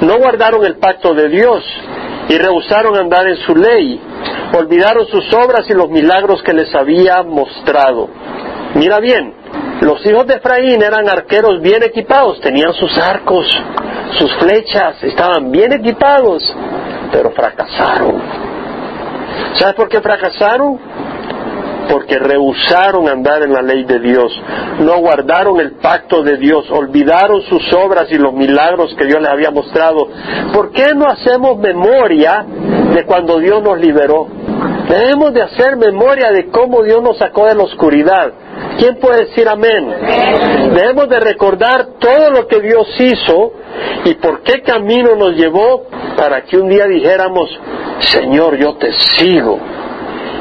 No 0.00 0.18
guardaron 0.18 0.64
el 0.64 0.76
pacto 0.76 1.14
de 1.14 1.28
Dios 1.28 1.62
y 2.28 2.38
rehusaron 2.38 2.96
andar 2.96 3.28
en 3.28 3.36
su 3.36 3.54
ley 3.54 4.00
olvidaron 4.56 5.06
sus 5.06 5.32
obras 5.34 5.68
y 5.68 5.74
los 5.74 5.90
milagros 5.90 6.42
que 6.42 6.52
les 6.52 6.74
había 6.74 7.22
mostrado. 7.22 8.08
Mira 8.74 9.00
bien, 9.00 9.34
los 9.80 10.04
hijos 10.06 10.26
de 10.26 10.34
Efraín 10.34 10.82
eran 10.82 11.08
arqueros 11.08 11.60
bien 11.60 11.82
equipados, 11.82 12.40
tenían 12.40 12.72
sus 12.74 12.96
arcos, 12.98 13.46
sus 14.18 14.32
flechas, 14.36 15.02
estaban 15.02 15.50
bien 15.50 15.72
equipados, 15.72 16.42
pero 17.12 17.30
fracasaron. 17.30 18.22
¿Sabes 19.54 19.74
por 19.74 19.88
qué 19.88 20.00
fracasaron? 20.00 20.78
Porque 21.90 22.18
rehusaron 22.18 23.08
andar 23.08 23.42
en 23.42 23.52
la 23.52 23.62
ley 23.62 23.84
de 23.84 23.98
Dios, 23.98 24.32
no 24.80 24.98
guardaron 24.98 25.60
el 25.60 25.72
pacto 25.72 26.22
de 26.22 26.36
Dios, 26.36 26.70
olvidaron 26.70 27.42
sus 27.42 27.72
obras 27.72 28.06
y 28.10 28.18
los 28.18 28.32
milagros 28.32 28.94
que 28.96 29.04
Dios 29.04 29.20
les 29.20 29.30
había 29.30 29.50
mostrado. 29.50 30.08
¿Por 30.52 30.70
qué 30.72 30.94
no 30.94 31.06
hacemos 31.06 31.58
memoria 31.58 32.44
de 32.94 33.04
cuando 33.04 33.38
Dios 33.38 33.62
nos 33.62 33.78
liberó? 33.78 34.26
Debemos 34.88 35.32
de 35.32 35.42
hacer 35.42 35.76
memoria 35.76 36.30
de 36.30 36.48
cómo 36.50 36.82
Dios 36.82 37.02
nos 37.02 37.18
sacó 37.18 37.46
de 37.46 37.54
la 37.54 37.64
oscuridad. 37.64 38.32
¿Quién 38.78 38.96
puede 38.96 39.26
decir 39.26 39.48
amén? 39.48 39.88
Debemos 40.74 41.08
de 41.08 41.20
recordar 41.20 41.86
todo 41.98 42.30
lo 42.30 42.46
que 42.46 42.60
Dios 42.60 42.88
hizo 42.98 43.52
y 44.04 44.14
por 44.14 44.42
qué 44.42 44.62
camino 44.62 45.16
nos 45.16 45.36
llevó 45.36 45.84
para 46.16 46.42
que 46.42 46.56
un 46.56 46.68
día 46.68 46.86
dijéramos, 46.86 47.48
Señor, 48.00 48.56
yo 48.56 48.74
te 48.76 48.92
sigo. 48.92 49.58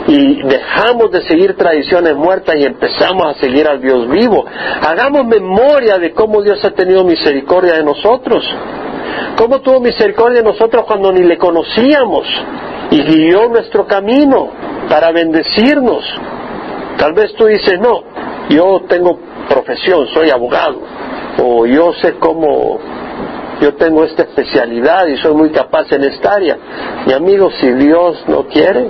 Y 0.08 0.42
dejamos 0.44 1.12
de 1.12 1.22
seguir 1.28 1.56
tradiciones 1.56 2.16
muertas 2.16 2.56
y 2.58 2.66
empezamos 2.66 3.26
a 3.26 3.40
seguir 3.40 3.68
al 3.68 3.80
Dios 3.80 4.10
vivo. 4.10 4.46
Hagamos 4.82 5.26
memoria 5.26 5.98
de 5.98 6.14
cómo 6.14 6.42
Dios 6.42 6.64
ha 6.66 6.72
tenido 6.72 7.04
misericordia 7.06 7.76
de 7.76 7.84
nosotros. 7.84 8.44
Cómo 9.38 9.62
tuvo 9.62 9.80
misericordia 9.80 10.42
de 10.42 10.46
nosotros 10.46 10.84
cuando 10.86 11.12
ni 11.12 11.24
le 11.24 11.38
conocíamos 11.38 12.28
y 12.92 13.02
guió 13.02 13.48
nuestro 13.48 13.88
camino 13.88 14.50
para 14.90 15.12
bendecirnos. 15.12 16.04
Tal 16.98 17.14
vez 17.14 17.34
tú 17.36 17.46
dices, 17.46 17.80
no, 17.80 18.04
yo 18.50 18.84
tengo 18.88 19.18
profesión, 19.50 20.08
soy 20.14 20.30
abogado, 20.30 20.80
o 21.42 21.66
yo 21.66 21.94
sé 21.94 22.16
cómo, 22.20 22.80
yo 23.62 23.74
tengo 23.76 24.04
esta 24.04 24.24
especialidad 24.24 25.08
y 25.08 25.18
soy 25.18 25.34
muy 25.34 25.50
capaz 25.50 25.92
en 25.92 26.04
esta 26.04 26.34
área. 26.34 26.58
Mi 27.06 27.14
amigo, 27.14 27.50
si 27.60 27.72
Dios 27.72 28.24
no 28.28 28.46
quiere, 28.48 28.88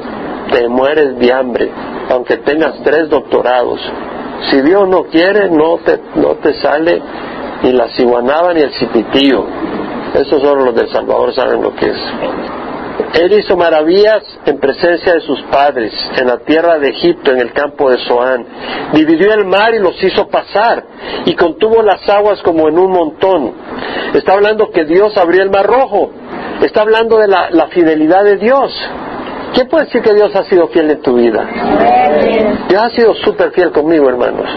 te 0.54 0.68
mueres 0.70 1.18
de 1.18 1.34
hambre, 1.34 1.72
aunque 2.10 2.38
tengas 2.38 2.82
tres 2.84 3.10
doctorados. 3.10 3.80
Si 4.50 4.62
Dios 4.62 4.88
no 4.88 5.06
quiere, 5.06 5.50
no 5.50 5.78
te, 5.78 6.00
no 6.16 6.36
te 6.36 6.54
sale 6.62 7.02
ni 7.64 7.72
la 7.72 7.90
ciguanaba 7.90 8.54
ni 8.54 8.62
el 8.62 8.74
cipitío. 8.74 9.46
Esos 10.14 10.42
son 10.42 10.64
los 10.64 10.76
del 10.76 10.92
Salvador, 10.92 11.34
saben 11.34 11.62
lo 11.62 11.74
que 11.76 11.88
es. 11.88 11.98
Él 13.14 13.32
hizo 13.40 13.56
maravillas 13.56 14.24
en 14.46 14.60
presencia 14.60 15.14
de 15.14 15.22
sus 15.22 15.42
padres, 15.44 15.94
en 16.18 16.28
la 16.28 16.38
tierra 16.40 16.80
de 16.80 16.90
Egipto, 16.90 17.32
en 17.32 17.40
el 17.40 17.54
campo 17.54 17.90
de 17.90 17.98
Zoán. 18.06 18.46
Dividió 18.94 19.34
el 19.34 19.46
mar 19.46 19.74
y 19.74 19.80
los 19.80 20.02
hizo 20.04 20.28
pasar, 20.28 20.84
y 21.26 21.36
contuvo 21.36 21.82
las 21.82 22.08
aguas 22.10 22.42
como 22.42 22.68
en 22.68 22.78
un 22.78 22.92
montón. 22.92 23.54
Está 24.14 24.34
hablando 24.34 24.70
que 24.72 24.86
Dios 24.86 25.16
abrió 25.18 25.42
el 25.44 25.50
mar 25.50 25.66
rojo. 25.66 26.12
Está 26.62 26.82
hablando 26.82 27.18
de 27.18 27.28
la, 27.28 27.68
fidelidad 27.72 28.24
de 28.24 28.38
Dios. 28.38 28.72
¿Quién 29.54 29.68
puede 29.68 29.86
decir 29.86 30.02
que 30.02 30.14
Dios 30.14 30.36
ha 30.36 30.44
sido 30.46 30.68
fiel 30.68 30.92
en 30.92 31.02
tu 31.02 31.16
vida? 31.16 31.48
Dios 32.68 32.82
ha 32.82 32.90
sido 32.90 33.14
súper 33.16 33.52
fiel 33.52 33.72
conmigo, 33.72 34.10
hermanos. 34.10 34.50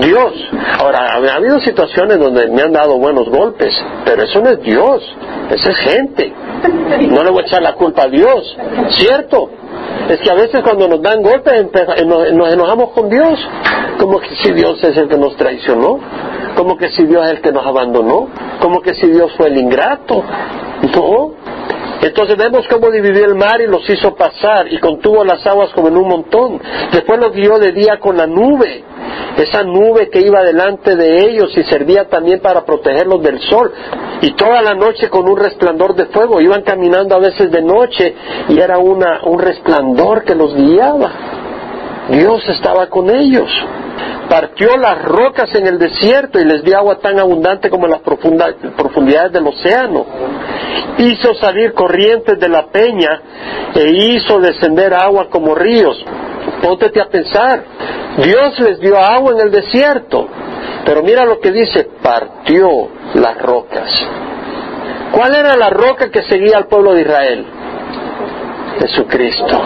Dios. 0.00 0.32
Ahora, 0.78 1.14
ha 1.14 1.36
habido 1.36 1.58
situaciones 1.60 2.18
donde 2.18 2.48
me 2.48 2.62
han 2.62 2.72
dado 2.72 2.98
buenos 2.98 3.28
golpes, 3.28 3.74
pero 4.04 4.22
eso 4.22 4.40
no 4.40 4.50
es 4.50 4.60
Dios, 4.62 5.16
eso 5.50 5.70
es 5.70 5.76
gente. 5.76 6.32
No 7.08 7.24
le 7.24 7.30
voy 7.30 7.42
a 7.42 7.46
echar 7.46 7.62
la 7.62 7.74
culpa 7.74 8.04
a 8.04 8.08
Dios, 8.08 8.56
¿cierto? 8.90 9.50
Es 10.08 10.18
que 10.18 10.30
a 10.30 10.34
veces 10.34 10.62
cuando 10.62 10.88
nos 10.88 11.02
dan 11.02 11.22
golpes 11.22 11.66
nos 12.06 12.52
enojamos 12.52 12.90
con 12.90 13.08
Dios, 13.08 13.38
como 13.98 14.20
que 14.20 14.36
si 14.36 14.52
Dios 14.52 14.82
es 14.82 14.96
el 14.96 15.08
que 15.08 15.18
nos 15.18 15.36
traicionó, 15.36 15.98
como 16.56 16.76
que 16.76 16.90
si 16.90 17.04
Dios 17.04 17.24
es 17.26 17.32
el 17.32 17.40
que 17.40 17.52
nos 17.52 17.66
abandonó, 17.66 18.28
como 18.60 18.80
que 18.80 18.94
si 18.94 19.08
Dios 19.08 19.32
fue 19.36 19.48
el 19.48 19.58
ingrato. 19.58 20.22
No, 20.94 21.32
entonces 22.00 22.36
vemos 22.36 22.66
cómo 22.68 22.90
dividió 22.90 23.24
el 23.24 23.34
mar 23.34 23.60
y 23.60 23.66
los 23.66 23.88
hizo 23.88 24.14
pasar 24.14 24.72
y 24.72 24.78
contuvo 24.78 25.24
las 25.24 25.44
aguas 25.46 25.70
como 25.70 25.88
en 25.88 25.96
un 25.96 26.08
montón. 26.08 26.60
Después 26.92 27.18
los 27.18 27.32
guió 27.32 27.58
de 27.58 27.72
día 27.72 27.98
con 27.98 28.16
la 28.16 28.26
nube, 28.26 28.84
esa 29.36 29.64
nube 29.64 30.08
que 30.08 30.20
iba 30.20 30.42
delante 30.42 30.94
de 30.94 31.24
ellos 31.26 31.50
y 31.56 31.64
servía 31.64 32.08
también 32.08 32.40
para 32.40 32.64
protegerlos 32.64 33.22
del 33.22 33.40
sol. 33.40 33.72
Y 34.22 34.32
toda 34.32 34.62
la 34.62 34.74
noche 34.74 35.08
con 35.08 35.28
un 35.28 35.36
resplandor 35.36 35.94
de 35.94 36.06
fuego. 36.06 36.40
Iban 36.40 36.62
caminando 36.62 37.16
a 37.16 37.20
veces 37.20 37.50
de 37.50 37.62
noche 37.62 38.14
y 38.48 38.58
era 38.58 38.78
una, 38.78 39.20
un 39.24 39.40
resplandor 39.40 40.24
que 40.24 40.34
los 40.34 40.54
guiaba. 40.54 41.10
Dios 42.10 42.48
estaba 42.48 42.86
con 42.86 43.10
ellos 43.10 43.50
partió 44.28 44.76
las 44.76 45.02
rocas 45.02 45.54
en 45.54 45.66
el 45.66 45.78
desierto 45.78 46.38
y 46.38 46.44
les 46.44 46.62
dio 46.62 46.76
agua 46.76 46.98
tan 46.98 47.18
abundante 47.18 47.70
como 47.70 47.86
las 47.86 48.00
profundidades 48.00 49.32
del 49.32 49.46
océano. 49.46 50.04
Hizo 50.98 51.34
salir 51.34 51.74
corrientes 51.74 52.38
de 52.38 52.48
la 52.48 52.66
peña 52.66 53.20
e 53.74 53.88
hizo 53.90 54.40
descender 54.40 54.94
agua 54.94 55.28
como 55.30 55.54
ríos. 55.54 56.04
Póntete 56.62 57.00
a 57.00 57.08
pensar, 57.08 57.62
Dios 58.18 58.58
les 58.60 58.80
dio 58.80 58.98
agua 58.98 59.32
en 59.32 59.40
el 59.40 59.50
desierto, 59.50 60.26
pero 60.84 61.02
mira 61.02 61.24
lo 61.24 61.38
que 61.38 61.52
dice, 61.52 61.88
partió 62.02 62.88
las 63.14 63.40
rocas. 63.40 63.90
¿Cuál 65.12 65.34
era 65.34 65.56
la 65.56 65.70
roca 65.70 66.10
que 66.10 66.22
seguía 66.22 66.56
al 66.56 66.66
pueblo 66.66 66.94
de 66.94 67.02
Israel? 67.02 67.46
Jesucristo. 68.80 69.62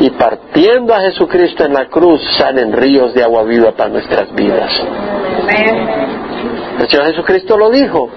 y 0.00 0.10
partiendo 0.10 0.92
a 0.92 1.00
Jesucristo 1.02 1.64
en 1.64 1.72
la 1.72 1.86
cruz 1.86 2.20
salen 2.36 2.72
ríos 2.72 3.14
de 3.14 3.22
agua 3.22 3.44
viva 3.44 3.72
para 3.72 3.90
nuestras 3.90 4.34
vidas. 4.34 4.70
El 6.80 6.88
Señor 6.88 7.06
Jesucristo 7.06 7.56
lo 7.56 7.70
dijo. 7.70 8.10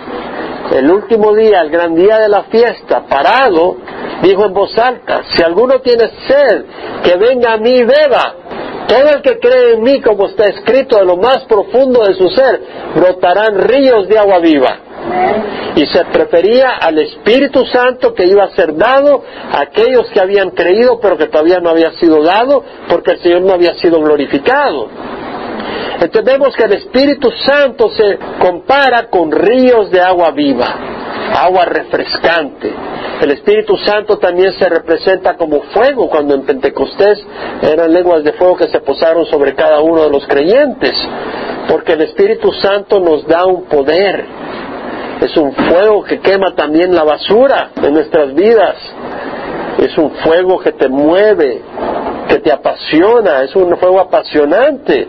El 0.71 0.91
último 0.91 1.33
día, 1.33 1.61
el 1.61 1.69
gran 1.69 1.95
día 1.95 2.19
de 2.19 2.27
la 2.27 2.43
fiesta, 2.43 3.05
parado, 3.07 3.77
dijo 4.21 4.45
en 4.45 4.53
voz 4.53 4.77
alta, 4.77 5.21
si 5.33 5.41
alguno 5.41 5.79
tiene 5.79 6.09
sed, 6.27 6.65
que 7.03 7.17
venga 7.17 7.53
a 7.53 7.57
mí 7.57 7.69
y 7.69 7.83
beba. 7.83 8.35
Todo 8.87 9.09
el 9.15 9.21
que 9.21 9.39
cree 9.39 9.73
en 9.73 9.83
mí, 9.83 10.01
como 10.01 10.27
está 10.27 10.45
escrito, 10.45 10.97
de 10.97 11.05
lo 11.05 11.17
más 11.17 11.45
profundo 11.45 12.05
de 12.05 12.13
su 12.15 12.29
ser, 12.29 12.61
brotarán 12.95 13.59
ríos 13.59 14.07
de 14.07 14.17
agua 14.17 14.39
viva. 14.39 14.79
Y 15.75 15.85
se 15.85 16.03
prefería 16.05 16.77
al 16.81 16.97
Espíritu 16.97 17.65
Santo 17.65 18.13
que 18.13 18.25
iba 18.25 18.43
a 18.45 18.49
ser 18.51 18.75
dado 18.75 19.23
a 19.51 19.61
aquellos 19.61 20.09
que 20.09 20.19
habían 20.19 20.51
creído, 20.51 20.99
pero 20.99 21.17
que 21.17 21.27
todavía 21.27 21.59
no 21.59 21.69
había 21.69 21.91
sido 21.93 22.23
dado, 22.23 22.63
porque 22.89 23.11
el 23.11 23.19
Señor 23.19 23.41
no 23.41 23.53
había 23.53 23.75
sido 23.75 24.01
glorificado. 24.01 24.89
Entonces 25.99 26.25
vemos 26.25 26.55
que 26.55 26.63
el 26.63 26.73
Espíritu 26.73 27.31
Santo 27.31 27.89
se 27.89 28.19
compara 28.39 29.09
con 29.09 29.31
ríos 29.31 29.89
de 29.89 29.99
agua 29.99 30.29
viva, 30.29 30.67
agua 31.35 31.65
refrescante. 31.65 32.71
El 33.19 33.31
Espíritu 33.31 33.75
Santo 33.77 34.19
también 34.19 34.53
se 34.53 34.69
representa 34.69 35.35
como 35.35 35.61
fuego 35.73 36.07
cuando 36.07 36.35
en 36.35 36.43
Pentecostés 36.43 37.25
eran 37.63 37.91
lenguas 37.91 38.23
de 38.23 38.33
fuego 38.33 38.57
que 38.57 38.67
se 38.67 38.79
posaron 38.81 39.25
sobre 39.25 39.55
cada 39.55 39.81
uno 39.81 40.03
de 40.03 40.11
los 40.11 40.27
creyentes, 40.27 40.93
porque 41.67 41.93
el 41.93 42.01
Espíritu 42.01 42.51
Santo 42.51 42.99
nos 42.99 43.25
da 43.25 43.45
un 43.47 43.63
poder. 43.63 44.23
Es 45.19 45.35
un 45.35 45.51
fuego 45.51 46.03
que 46.03 46.19
quema 46.19 46.53
también 46.53 46.93
la 46.93 47.03
basura 47.03 47.71
de 47.81 47.91
nuestras 47.91 48.35
vidas. 48.35 48.75
Es 49.79 49.97
un 49.97 50.11
fuego 50.11 50.59
que 50.59 50.73
te 50.73 50.87
mueve, 50.87 51.59
que 52.29 52.37
te 52.37 52.51
apasiona, 52.51 53.41
es 53.41 53.55
un 53.55 53.75
fuego 53.77 53.99
apasionante 53.99 55.07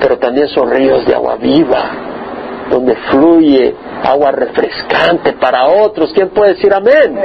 pero 0.00 0.18
también 0.18 0.48
son 0.48 0.70
ríos 0.70 1.04
de 1.06 1.14
agua 1.14 1.36
viva, 1.36 1.90
donde 2.70 2.94
fluye 3.10 3.74
agua 4.04 4.30
refrescante 4.30 5.32
para 5.34 5.66
otros. 5.66 6.12
¿Quién 6.14 6.28
puede 6.30 6.54
decir 6.54 6.72
amén? 6.72 7.18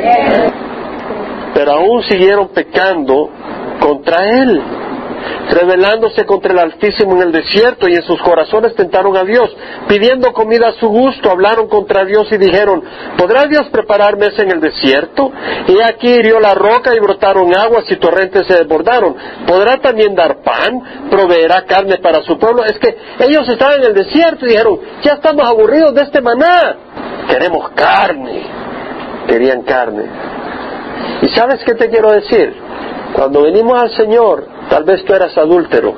Pero 1.53 1.71
aún 1.73 2.03
siguieron 2.03 2.49
pecando 2.49 3.29
contra 3.79 4.23
Él 4.41 4.61
rebelándose 5.49 6.25
contra 6.25 6.51
el 6.53 6.59
Altísimo 6.59 7.13
en 7.15 7.23
el 7.23 7.31
desierto 7.31 7.87
y 7.87 7.95
en 7.95 8.03
sus 8.03 8.21
corazones 8.21 8.75
tentaron 8.75 9.15
a 9.17 9.23
Dios, 9.23 9.55
pidiendo 9.87 10.33
comida 10.33 10.69
a 10.69 10.73
su 10.73 10.87
gusto, 10.87 11.29
hablaron 11.29 11.67
contra 11.67 12.05
Dios 12.05 12.27
y 12.31 12.37
dijeron, 12.37 12.83
¿podrá 13.17 13.45
Dios 13.45 13.69
preparar 13.71 14.17
mesa 14.17 14.43
en 14.43 14.51
el 14.51 14.61
desierto? 14.61 15.31
Y 15.67 15.81
aquí 15.81 16.09
hirió 16.09 16.39
la 16.39 16.53
roca 16.53 16.95
y 16.95 16.99
brotaron 16.99 17.55
aguas 17.55 17.85
y 17.89 17.95
torrentes 17.97 18.47
se 18.47 18.55
desbordaron. 18.55 19.15
¿Podrá 19.45 19.77
también 19.77 20.15
dar 20.15 20.41
pan? 20.41 21.09
¿Proveerá 21.09 21.65
carne 21.65 21.97
para 21.97 22.23
su 22.23 22.37
pueblo? 22.37 22.63
Es 22.63 22.79
que 22.79 22.95
ellos 23.19 23.47
estaban 23.47 23.79
en 23.79 23.85
el 23.85 23.93
desierto 23.93 24.45
y 24.45 24.49
dijeron, 24.49 24.79
ya 25.03 25.13
estamos 25.13 25.47
aburridos 25.47 25.93
de 25.93 26.01
este 26.03 26.21
maná, 26.21 26.75
queremos 27.29 27.69
carne. 27.71 28.63
Querían 29.27 29.61
carne. 29.63 30.03
¿Y 31.21 31.29
sabes 31.29 31.63
qué 31.65 31.73
te 31.75 31.89
quiero 31.89 32.11
decir? 32.11 32.62
Cuando 33.15 33.43
venimos 33.43 33.79
al 33.79 33.89
Señor, 33.91 34.47
Tal 34.69 34.83
vez 34.85 35.03
tú 35.05 35.13
eras 35.13 35.37
adúltero 35.37 35.93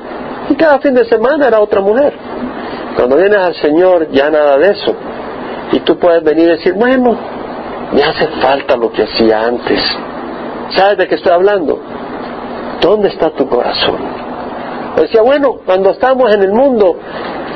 y 0.49 0.55
cada 0.55 0.79
fin 0.79 0.93
de 0.93 1.05
semana 1.05 1.47
era 1.47 1.59
otra 1.59 1.81
mujer. 1.81 2.13
Cuando 2.95 3.15
vienes 3.15 3.39
al 3.39 3.55
Señor 3.55 4.11
ya 4.11 4.29
nada 4.29 4.57
de 4.57 4.71
eso. 4.71 4.93
Y 5.71 5.79
tú 5.79 5.97
puedes 5.97 6.23
venir 6.23 6.47
y 6.47 6.51
decir, 6.57 6.73
bueno, 6.73 7.17
me 7.91 8.03
hace 8.03 8.27
falta 8.41 8.75
lo 8.75 8.91
que 8.91 9.03
hacía 9.03 9.45
antes. 9.45 9.79
¿Sabes 10.75 10.97
de 10.97 11.07
qué 11.07 11.15
estoy 11.15 11.31
hablando? 11.31 11.79
¿Dónde 12.81 13.09
está 13.09 13.31
tu 13.31 13.47
corazón? 13.47 13.97
Decía, 14.97 15.21
bueno, 15.21 15.55
cuando 15.65 15.91
estamos 15.91 16.33
en 16.33 16.43
el 16.43 16.51
mundo, 16.51 16.97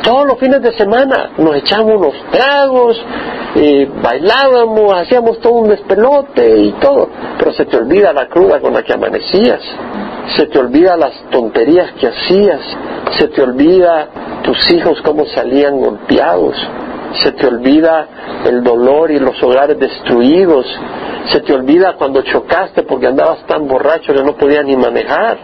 todos 0.04 0.26
los 0.26 0.40
fines 0.40 0.62
de 0.62 0.74
semana 0.78 1.32
nos 1.38 1.56
echamos 1.56 1.96
unos 1.96 2.14
tragos, 2.32 2.98
bailábamos, 4.02 4.94
hacíamos 4.98 5.40
todo 5.40 5.54
un 5.54 5.70
despelote 5.70 6.60
y 6.60 6.72
todo, 6.74 7.10
pero 7.38 7.54
se 7.54 7.66
te 7.66 7.78
olvida 7.78 8.14
la 8.14 8.28
cruda 8.28 8.60
con 8.60 8.74
la 8.74 8.84
que 8.84 8.94
amanecías 8.94 9.62
se 10.36 10.46
te 10.48 10.60
olvida 10.60 10.96
las 10.98 11.14
tonterías 11.32 11.94
que 11.94 12.08
hacías, 12.08 12.62
se 13.18 13.28
te 13.30 13.42
olvida 13.42 14.08
tus 14.44 14.72
hijos 14.72 15.02
cómo 15.02 15.26
salían 15.26 15.80
golpeados, 15.80 16.56
se 17.24 17.32
te 17.32 17.48
olvida 17.48 18.08
el 18.46 18.64
dolor 18.64 19.12
y 19.12 19.20
los 19.20 19.42
hogares 19.42 19.80
destruidos, 19.80 20.66
se 21.30 21.42
te 21.42 21.54
olvida 21.54 21.96
cuando 21.96 22.22
chocaste 22.22 22.84
porque 22.84 23.08
andabas 23.08 23.46
tan 23.48 23.68
borracho 23.68 24.14
que 24.14 24.24
no 24.24 24.36
podías 24.36 24.66
ni 24.66 24.76
manejar. 24.76 25.38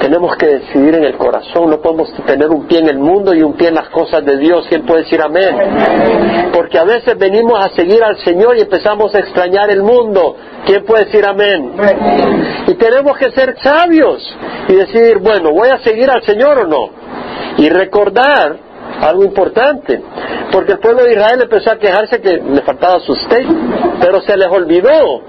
Tenemos 0.00 0.34
que 0.36 0.46
decidir 0.46 0.94
en 0.94 1.04
el 1.04 1.16
corazón, 1.18 1.68
no 1.68 1.80
podemos 1.80 2.10
tener 2.24 2.48
un 2.48 2.66
pie 2.66 2.78
en 2.78 2.88
el 2.88 2.98
mundo 2.98 3.34
y 3.34 3.42
un 3.42 3.52
pie 3.52 3.68
en 3.68 3.74
las 3.74 3.90
cosas 3.90 4.24
de 4.24 4.38
Dios. 4.38 4.64
¿Quién 4.68 4.86
puede 4.86 5.02
decir 5.02 5.20
amén? 5.20 6.50
Porque 6.54 6.78
a 6.78 6.84
veces 6.84 7.18
venimos 7.18 7.62
a 7.62 7.68
seguir 7.74 8.02
al 8.02 8.16
Señor 8.24 8.56
y 8.56 8.62
empezamos 8.62 9.14
a 9.14 9.18
extrañar 9.18 9.70
el 9.70 9.82
mundo. 9.82 10.36
¿Quién 10.64 10.84
puede 10.84 11.04
decir 11.04 11.24
amén? 11.26 11.72
Y 12.66 12.74
tenemos 12.74 13.16
que 13.18 13.30
ser 13.32 13.56
sabios 13.62 14.36
y 14.68 14.74
decir, 14.74 15.18
bueno, 15.18 15.52
¿voy 15.52 15.68
a 15.68 15.78
seguir 15.78 16.10
al 16.10 16.22
Señor 16.22 16.60
o 16.60 16.66
no? 16.66 16.88
Y 17.58 17.68
recordar 17.68 18.56
algo 19.00 19.24
importante, 19.24 20.02
porque 20.50 20.72
el 20.72 20.78
pueblo 20.78 21.04
de 21.04 21.12
Israel 21.12 21.42
empezó 21.42 21.72
a 21.72 21.78
quejarse 21.78 22.20
que 22.20 22.32
le 22.36 22.62
faltaba 22.62 23.00
sustento, 23.00 23.54
pero 24.00 24.20
se 24.22 24.36
les 24.36 24.48
olvidó, 24.48 25.22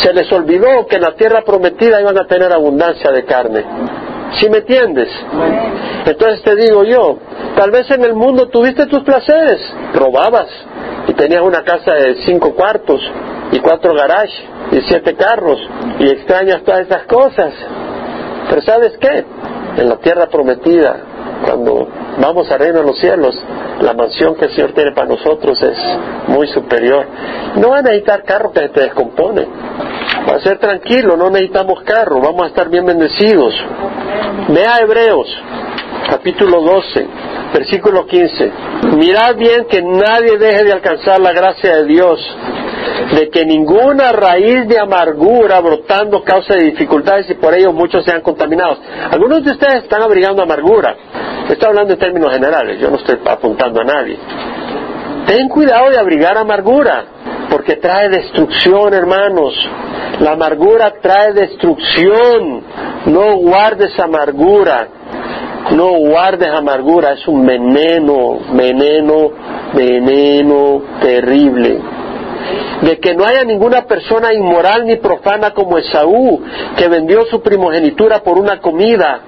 se 0.00 0.12
les 0.12 0.30
olvidó 0.32 0.86
que 0.86 0.96
en 0.96 1.02
la 1.02 1.14
tierra 1.14 1.42
prometida 1.44 2.00
iban 2.00 2.18
a 2.18 2.26
tener 2.26 2.52
abundancia 2.52 3.10
de 3.12 3.24
carne. 3.24 3.64
¿Sí 4.38 4.48
me 4.48 4.58
entiendes? 4.58 5.08
Entonces 6.06 6.42
te 6.42 6.56
digo 6.56 6.84
yo, 6.84 7.18
tal 7.56 7.70
vez 7.70 7.90
en 7.90 8.04
el 8.04 8.14
mundo 8.14 8.48
tuviste 8.48 8.86
tus 8.86 9.02
placeres, 9.02 9.60
robabas 9.94 10.48
y 11.08 11.12
tenías 11.14 11.42
una 11.42 11.62
casa 11.62 11.94
de 11.94 12.16
cinco 12.24 12.54
cuartos 12.54 13.00
y 13.52 13.58
cuatro 13.60 13.94
garages 13.94 14.34
y 14.72 14.80
siete 14.88 15.14
carros 15.14 15.58
y 15.98 16.08
extrañas 16.08 16.62
todas 16.64 16.80
esas 16.80 17.04
cosas. 17.04 17.52
Pero 18.48 18.62
¿sabes 18.62 18.92
qué? 19.00 19.24
En 19.76 19.88
la 19.88 19.96
tierra 19.96 20.26
prometida, 20.26 20.96
cuando 21.44 21.88
vamos 22.18 22.50
a 22.50 22.58
reino 22.58 22.80
de 22.80 22.86
los 22.86 22.98
cielos, 22.98 23.38
la 23.84 23.92
mansión 23.92 24.34
que 24.34 24.46
el 24.46 24.54
Señor 24.54 24.72
tiene 24.72 24.92
para 24.92 25.06
nosotros 25.06 25.60
es 25.62 25.78
muy 26.28 26.48
superior. 26.48 27.06
No 27.56 27.68
va 27.68 27.78
a 27.78 27.82
necesitar 27.82 28.24
carro 28.24 28.50
que 28.50 28.68
te 28.70 28.80
descompone. 28.80 29.46
Va 30.26 30.36
a 30.36 30.40
ser 30.40 30.58
tranquilo, 30.58 31.16
no 31.16 31.28
necesitamos 31.28 31.82
carro, 31.82 32.18
vamos 32.20 32.44
a 32.44 32.46
estar 32.46 32.70
bien 32.70 32.86
bendecidos. 32.86 33.54
Vea 34.48 34.78
Hebreos, 34.80 35.28
capítulo 36.08 36.62
12, 36.62 37.06
versículo 37.52 38.06
15. 38.06 38.52
Mirad 38.96 39.36
bien 39.36 39.66
que 39.66 39.82
nadie 39.82 40.38
deje 40.38 40.64
de 40.64 40.72
alcanzar 40.72 41.20
la 41.20 41.32
gracia 41.32 41.76
de 41.76 41.84
Dios, 41.84 42.20
de 43.16 43.28
que 43.30 43.44
ninguna 43.44 44.12
raíz 44.12 44.68
de 44.68 44.78
amargura 44.78 45.60
brotando 45.60 46.22
causa 46.22 46.54
de 46.54 46.64
dificultades 46.64 47.28
y 47.30 47.34
por 47.34 47.54
ello 47.54 47.72
muchos 47.72 48.04
sean 48.04 48.20
contaminados. 48.20 48.78
Algunos 49.10 49.44
de 49.44 49.52
ustedes 49.52 49.84
están 49.84 50.02
abrigando 50.02 50.42
amargura. 50.42 50.96
Estoy 51.48 51.68
hablando 51.68 51.92
en 51.92 51.98
términos 51.98 52.32
generales, 52.32 52.80
yo 52.80 52.90
no 52.90 52.96
estoy 52.96 53.18
apuntando 53.26 53.80
a 53.80 53.84
nadie. 53.84 54.18
Ten 55.26 55.48
cuidado 55.48 55.90
de 55.90 55.98
abrigar 55.98 56.36
amargura, 56.36 57.04
porque 57.50 57.76
trae 57.76 58.08
destrucción, 58.08 58.92
hermanos. 58.92 59.54
La 60.20 60.32
amargura 60.32 60.94
trae 61.00 61.32
destrucción. 61.32 62.62
No 63.06 63.36
guardes 63.36 63.98
amargura. 63.98 64.88
No 65.72 65.92
guardes 65.92 66.48
amargura. 66.48 67.12
Es 67.12 67.26
un 67.26 67.44
veneno, 67.44 68.38
veneno, 68.52 69.30
veneno 69.74 70.82
terrible. 71.00 71.93
De 72.82 72.98
que 72.98 73.14
no 73.14 73.24
haya 73.24 73.44
ninguna 73.44 73.86
persona 73.86 74.32
inmoral 74.32 74.84
ni 74.86 74.96
profana 74.96 75.52
como 75.52 75.78
Esaú, 75.78 76.42
que 76.76 76.88
vendió 76.88 77.24
su 77.26 77.40
primogenitura 77.42 78.22
por 78.22 78.38
una 78.38 78.60
comida. 78.60 79.20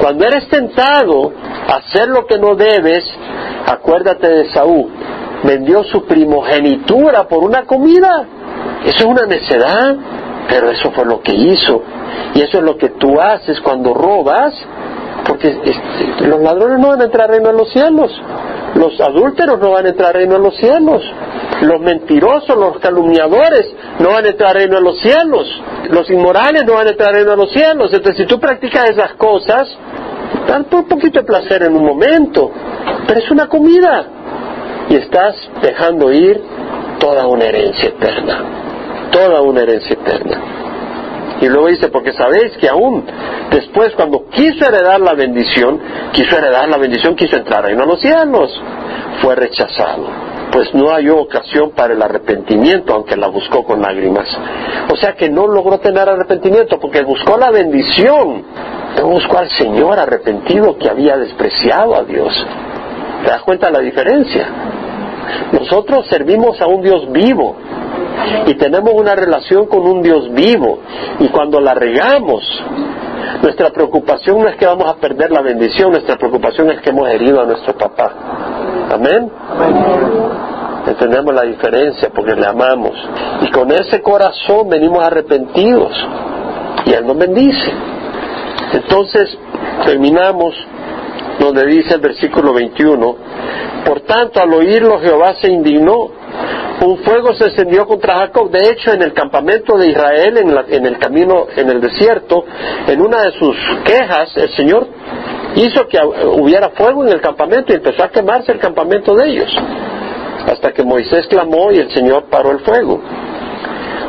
Cuando 0.00 0.26
eres 0.26 0.48
tentado 0.48 1.32
a 1.68 1.76
hacer 1.76 2.08
lo 2.08 2.26
que 2.26 2.38
no 2.38 2.54
debes, 2.54 3.04
acuérdate 3.66 4.28
de 4.28 4.42
Esaú. 4.42 4.90
Vendió 5.44 5.84
su 5.84 6.06
primogenitura 6.06 7.28
por 7.28 7.44
una 7.44 7.64
comida. 7.64 8.26
Eso 8.84 8.98
es 8.98 9.04
una 9.04 9.26
necedad. 9.26 9.96
Pero 10.48 10.70
eso 10.70 10.90
fue 10.92 11.04
lo 11.06 11.20
que 11.22 11.32
hizo. 11.32 11.82
Y 12.34 12.42
eso 12.42 12.58
es 12.58 12.64
lo 12.64 12.76
que 12.76 12.90
tú 12.90 13.20
haces 13.20 13.60
cuando 13.60 13.94
robas, 13.94 14.54
porque 15.26 15.48
este, 15.48 16.26
los 16.26 16.40
ladrones 16.40 16.78
no 16.78 16.88
van 16.88 17.00
a 17.00 17.04
entrar 17.04 17.28
al 17.28 17.36
reino 17.36 17.50
de 17.50 17.58
los 17.58 17.72
cielos. 17.72 18.10
Los 18.74 19.00
adúlteros 19.00 19.58
no 19.60 19.70
van 19.72 19.86
a 19.86 19.88
entrar 19.90 20.08
al 20.08 20.14
reino 20.14 20.34
de 20.34 20.40
los 20.40 20.56
cielos. 20.56 21.02
Los 21.62 21.80
mentirosos, 21.80 22.56
los 22.56 22.78
calumniadores 22.78 23.72
no 24.00 24.10
van 24.10 24.24
a 24.24 24.28
entrar 24.28 24.50
al 24.50 24.56
reino 24.56 24.76
de 24.76 24.82
los 24.82 24.98
cielos. 25.00 25.62
Los 25.90 26.10
inmorales 26.10 26.64
no 26.66 26.74
van 26.74 26.88
a 26.88 26.90
entrar 26.90 27.10
al 27.10 27.14
reino 27.16 27.30
de 27.32 27.36
los 27.36 27.52
cielos. 27.52 27.92
Entonces, 27.92 28.16
si 28.16 28.26
tú 28.26 28.40
practicas 28.40 28.90
esas 28.90 29.14
cosas, 29.14 29.68
dan 30.48 30.66
un 30.70 30.88
poquito 30.88 31.20
de 31.20 31.26
placer 31.26 31.62
en 31.62 31.76
un 31.76 31.84
momento, 31.84 32.50
pero 33.06 33.20
es 33.20 33.30
una 33.30 33.48
comida. 33.48 34.06
Y 34.90 34.96
estás 34.96 35.36
dejando 35.62 36.12
ir 36.12 36.42
toda 36.98 37.26
una 37.26 37.44
herencia 37.44 37.88
eterna 37.88 38.64
toda 39.14 39.40
una 39.42 39.60
herencia 39.60 39.92
eterna. 39.92 40.63
Y 41.44 41.48
luego 41.50 41.68
dice, 41.68 41.88
porque 41.88 42.14
sabéis 42.14 42.56
que 42.56 42.70
aún 42.70 43.04
después 43.50 43.92
cuando 43.96 44.30
quiso 44.30 44.66
heredar 44.66 44.98
la 44.98 45.12
bendición, 45.12 45.78
quiso 46.12 46.38
heredar 46.38 46.70
la 46.70 46.78
bendición, 46.78 47.14
quiso 47.16 47.36
entrar 47.36 47.68
en 47.68 47.76
los 47.76 48.00
cielos, 48.00 48.62
fue 49.20 49.34
rechazado 49.34 50.24
pues 50.54 50.72
no 50.72 50.90
halló 50.90 51.16
ocasión 51.18 51.72
para 51.72 51.94
el 51.94 52.00
arrepentimiento, 52.00 52.94
aunque 52.94 53.16
la 53.16 53.26
buscó 53.26 53.64
con 53.64 53.82
lágrimas. 53.82 54.28
O 54.88 54.94
sea 54.94 55.14
que 55.16 55.28
no 55.28 55.48
logró 55.48 55.80
tener 55.80 56.08
arrepentimiento, 56.08 56.78
porque 56.78 57.02
buscó 57.02 57.36
la 57.36 57.50
bendición, 57.50 58.44
no 58.96 59.08
buscó 59.08 59.38
al 59.38 59.50
Señor 59.50 59.98
arrepentido 59.98 60.78
que 60.78 60.88
había 60.88 61.16
despreciado 61.16 61.96
a 61.96 62.04
Dios. 62.04 62.32
¿Te 63.24 63.30
das 63.30 63.42
cuenta 63.42 63.66
de 63.66 63.72
la 63.72 63.80
diferencia? 63.80 64.46
Nosotros 65.50 66.06
servimos 66.06 66.60
a 66.60 66.68
un 66.68 66.82
Dios 66.82 67.10
vivo 67.10 67.56
y 68.46 68.54
tenemos 68.54 68.92
una 68.94 69.14
relación 69.14 69.66
con 69.66 69.86
un 69.86 70.02
Dios 70.02 70.32
vivo 70.32 70.78
y 71.20 71.28
cuando 71.28 71.60
la 71.60 71.74
regamos, 71.74 72.42
nuestra 73.42 73.70
preocupación 73.70 74.40
no 74.40 74.48
es 74.48 74.56
que 74.56 74.66
vamos 74.66 74.88
a 74.88 74.96
perder 74.96 75.30
la 75.30 75.42
bendición, 75.42 75.90
nuestra 75.90 76.16
preocupación 76.16 76.70
es 76.70 76.80
que 76.80 76.90
hemos 76.90 77.08
herido 77.08 77.40
a 77.40 77.46
nuestro 77.46 77.76
papá. 77.76 78.12
Amén. 78.92 79.30
Entendemos 80.86 81.34
la 81.34 81.42
diferencia 81.42 82.10
porque 82.14 82.34
le 82.34 82.46
amamos. 82.46 82.92
Y 83.42 83.50
con 83.50 83.70
ese 83.70 84.02
corazón 84.02 84.68
venimos 84.68 85.02
arrepentidos. 85.02 85.92
Y 86.86 86.92
Él 86.92 87.06
nos 87.06 87.16
bendice. 87.16 87.72
Entonces, 88.72 89.38
terminamos 89.84 90.54
donde 91.38 91.66
dice 91.66 91.94
el 91.94 92.00
versículo 92.00 92.52
21, 92.52 93.16
por 93.84 94.00
tanto 94.02 94.40
al 94.40 94.52
oírlo 94.52 95.00
Jehová 95.00 95.34
se 95.40 95.50
indignó, 95.50 96.10
un 96.80 96.98
fuego 96.98 97.34
se 97.34 97.46
encendió 97.46 97.86
contra 97.86 98.16
Jacob, 98.16 98.50
de 98.50 98.70
hecho 98.70 98.92
en 98.92 99.02
el 99.02 99.12
campamento 99.12 99.76
de 99.78 99.88
Israel, 99.88 100.38
en, 100.38 100.74
en 100.74 100.86
el 100.86 100.98
camino, 100.98 101.46
en 101.56 101.70
el 101.70 101.80
desierto, 101.80 102.44
en 102.86 103.00
una 103.00 103.22
de 103.22 103.32
sus 103.32 103.56
quejas, 103.84 104.36
el 104.36 104.50
Señor 104.54 104.86
hizo 105.56 105.86
que 105.86 105.98
hubiera 106.38 106.70
fuego 106.70 107.04
en 107.04 107.12
el 107.12 107.20
campamento 107.20 107.72
y 107.72 107.76
empezó 107.76 108.04
a 108.04 108.10
quemarse 108.10 108.52
el 108.52 108.58
campamento 108.58 109.14
de 109.14 109.28
ellos, 109.28 109.56
hasta 110.46 110.72
que 110.72 110.82
Moisés 110.82 111.26
clamó 111.28 111.70
y 111.72 111.78
el 111.78 111.92
Señor 111.92 112.24
paró 112.24 112.50
el 112.50 112.60
fuego. 112.60 113.00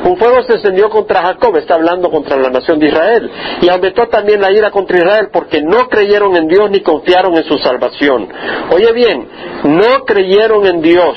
Un 0.06 0.18
fuego 0.18 0.44
se 0.44 0.54
encendió 0.54 0.88
contra 0.90 1.24
Jacob, 1.24 1.58
está 1.58 1.74
hablando 1.74 2.12
contra 2.12 2.38
la 2.38 2.50
nación 2.50 2.78
de 2.78 2.90
Israel, 2.90 3.32
y 3.62 3.70
aumentó 3.70 4.08
también 4.08 4.40
la 4.40 4.52
ira 4.52 4.70
contra 4.70 4.98
Israel 4.98 5.30
porque 5.34 5.64
no 5.64 5.90
creyeron 5.90 6.36
en 6.36 6.48
Dios 6.48 6.70
ni 6.70 6.82
confiaron 6.82 7.36
en 7.36 7.44
su 7.46 7.58
salvación. 7.58 8.28
Oye 8.72 8.92
bien, 8.94 9.28
no 9.64 10.06
creyeron 10.06 10.68
en 10.68 10.82
Dios. 10.84 11.16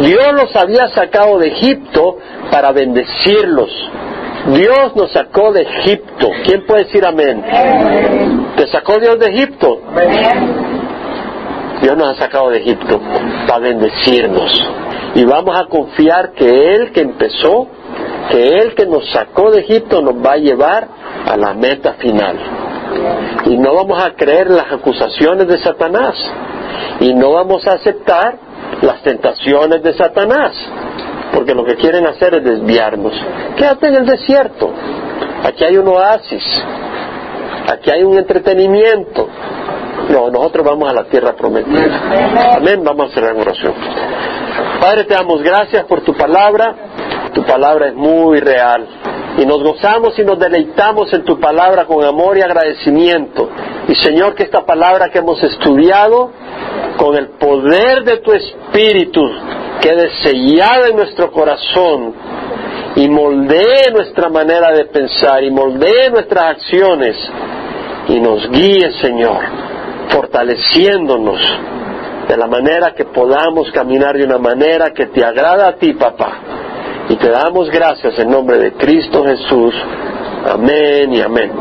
Dios 0.00 0.32
los 0.32 0.54
había 0.56 0.88
sacado 0.88 1.38
de 1.38 1.48
Egipto 1.48 2.18
para 2.50 2.72
bendecirlos. 2.72 3.70
Dios 4.48 4.96
nos 4.96 5.12
sacó 5.12 5.52
de 5.52 5.62
Egipto. 5.62 6.28
¿Quién 6.44 6.66
puede 6.66 6.84
decir 6.84 7.06
amén? 7.06 7.44
¿Te 8.56 8.66
sacó 8.66 8.98
Dios 8.98 9.20
de 9.20 9.26
Egipto? 9.26 9.80
Dios 11.80 11.96
nos 11.96 12.08
ha 12.08 12.16
sacado 12.16 12.50
de 12.50 12.58
Egipto 12.58 13.00
para 13.46 13.60
bendecirnos. 13.60 14.50
Y 15.14 15.24
vamos 15.24 15.56
a 15.56 15.66
confiar 15.66 16.32
que 16.32 16.74
Él 16.74 16.90
que 16.92 17.02
empezó 17.02 17.68
que 18.32 18.58
Él 18.58 18.74
que 18.74 18.86
nos 18.86 19.10
sacó 19.12 19.50
de 19.50 19.60
Egipto 19.60 20.00
nos 20.00 20.14
va 20.14 20.32
a 20.32 20.36
llevar 20.38 20.88
a 21.26 21.36
la 21.36 21.52
meta 21.52 21.92
final. 21.94 22.38
Y 23.44 23.58
no 23.58 23.74
vamos 23.74 24.02
a 24.02 24.14
creer 24.14 24.50
las 24.50 24.72
acusaciones 24.72 25.46
de 25.46 25.62
Satanás. 25.62 26.14
Y 27.00 27.12
no 27.12 27.32
vamos 27.32 27.66
a 27.66 27.74
aceptar 27.74 28.38
las 28.80 29.02
tentaciones 29.02 29.82
de 29.82 29.92
Satanás. 29.94 30.52
Porque 31.34 31.54
lo 31.54 31.64
que 31.64 31.76
quieren 31.76 32.06
hacer 32.06 32.34
es 32.34 32.44
desviarnos. 32.44 33.12
Quédate 33.56 33.88
en 33.88 33.94
el 33.96 34.06
desierto. 34.06 34.70
Aquí 35.44 35.64
hay 35.64 35.76
un 35.76 35.88
oasis. 35.88 36.42
Aquí 37.70 37.90
hay 37.90 38.02
un 38.02 38.16
entretenimiento. 38.16 39.28
No, 40.08 40.30
nosotros 40.30 40.64
vamos 40.66 40.90
a 40.90 40.94
la 40.94 41.04
tierra 41.04 41.34
prometida. 41.34 42.56
Amén. 42.56 42.82
Vamos 42.82 43.08
a 43.08 43.10
hacer 43.10 43.24
la 43.24 43.40
oración. 43.40 43.74
Padre, 44.80 45.04
te 45.04 45.14
damos 45.14 45.42
gracias 45.42 45.84
por 45.84 46.00
tu 46.02 46.14
palabra. 46.14 46.74
Tu 47.34 47.42
palabra 47.44 47.88
es 47.88 47.94
muy 47.94 48.40
real. 48.40 48.86
Y 49.38 49.46
nos 49.46 49.62
gozamos 49.62 50.18
y 50.18 50.24
nos 50.24 50.38
deleitamos 50.38 51.12
en 51.12 51.24
tu 51.24 51.40
palabra 51.40 51.86
con 51.86 52.04
amor 52.04 52.36
y 52.36 52.42
agradecimiento. 52.42 53.48
Y 53.88 53.94
Señor, 53.96 54.34
que 54.34 54.42
esta 54.42 54.64
palabra 54.66 55.08
que 55.08 55.18
hemos 55.18 55.42
estudiado, 55.42 56.30
con 56.98 57.16
el 57.16 57.30
poder 57.30 58.04
de 58.04 58.18
tu 58.18 58.32
Espíritu, 58.32 59.22
quede 59.80 60.10
sellada 60.22 60.88
en 60.88 60.96
nuestro 60.96 61.32
corazón 61.32 62.14
y 62.96 63.08
moldee 63.08 63.90
nuestra 63.92 64.28
manera 64.28 64.70
de 64.72 64.84
pensar 64.84 65.42
y 65.42 65.50
moldee 65.50 66.10
nuestras 66.10 66.56
acciones 66.56 67.16
y 68.08 68.20
nos 68.20 68.50
guíe, 68.50 68.92
Señor, 69.00 69.40
fortaleciéndonos 70.10 71.40
de 72.28 72.36
la 72.36 72.46
manera 72.46 72.94
que 72.94 73.06
podamos 73.06 73.70
caminar 73.72 74.16
de 74.16 74.24
una 74.24 74.38
manera 74.38 74.90
que 74.90 75.06
te 75.06 75.24
agrada 75.24 75.68
a 75.68 75.76
ti, 75.76 75.94
papá. 75.94 76.38
Y 77.08 77.16
te 77.16 77.30
damos 77.30 77.70
gracias 77.70 78.18
en 78.18 78.30
nombre 78.30 78.58
de 78.58 78.72
Cristo 78.72 79.24
Jesús. 79.24 79.74
Amén 80.46 81.12
y 81.12 81.20
amén. 81.20 81.52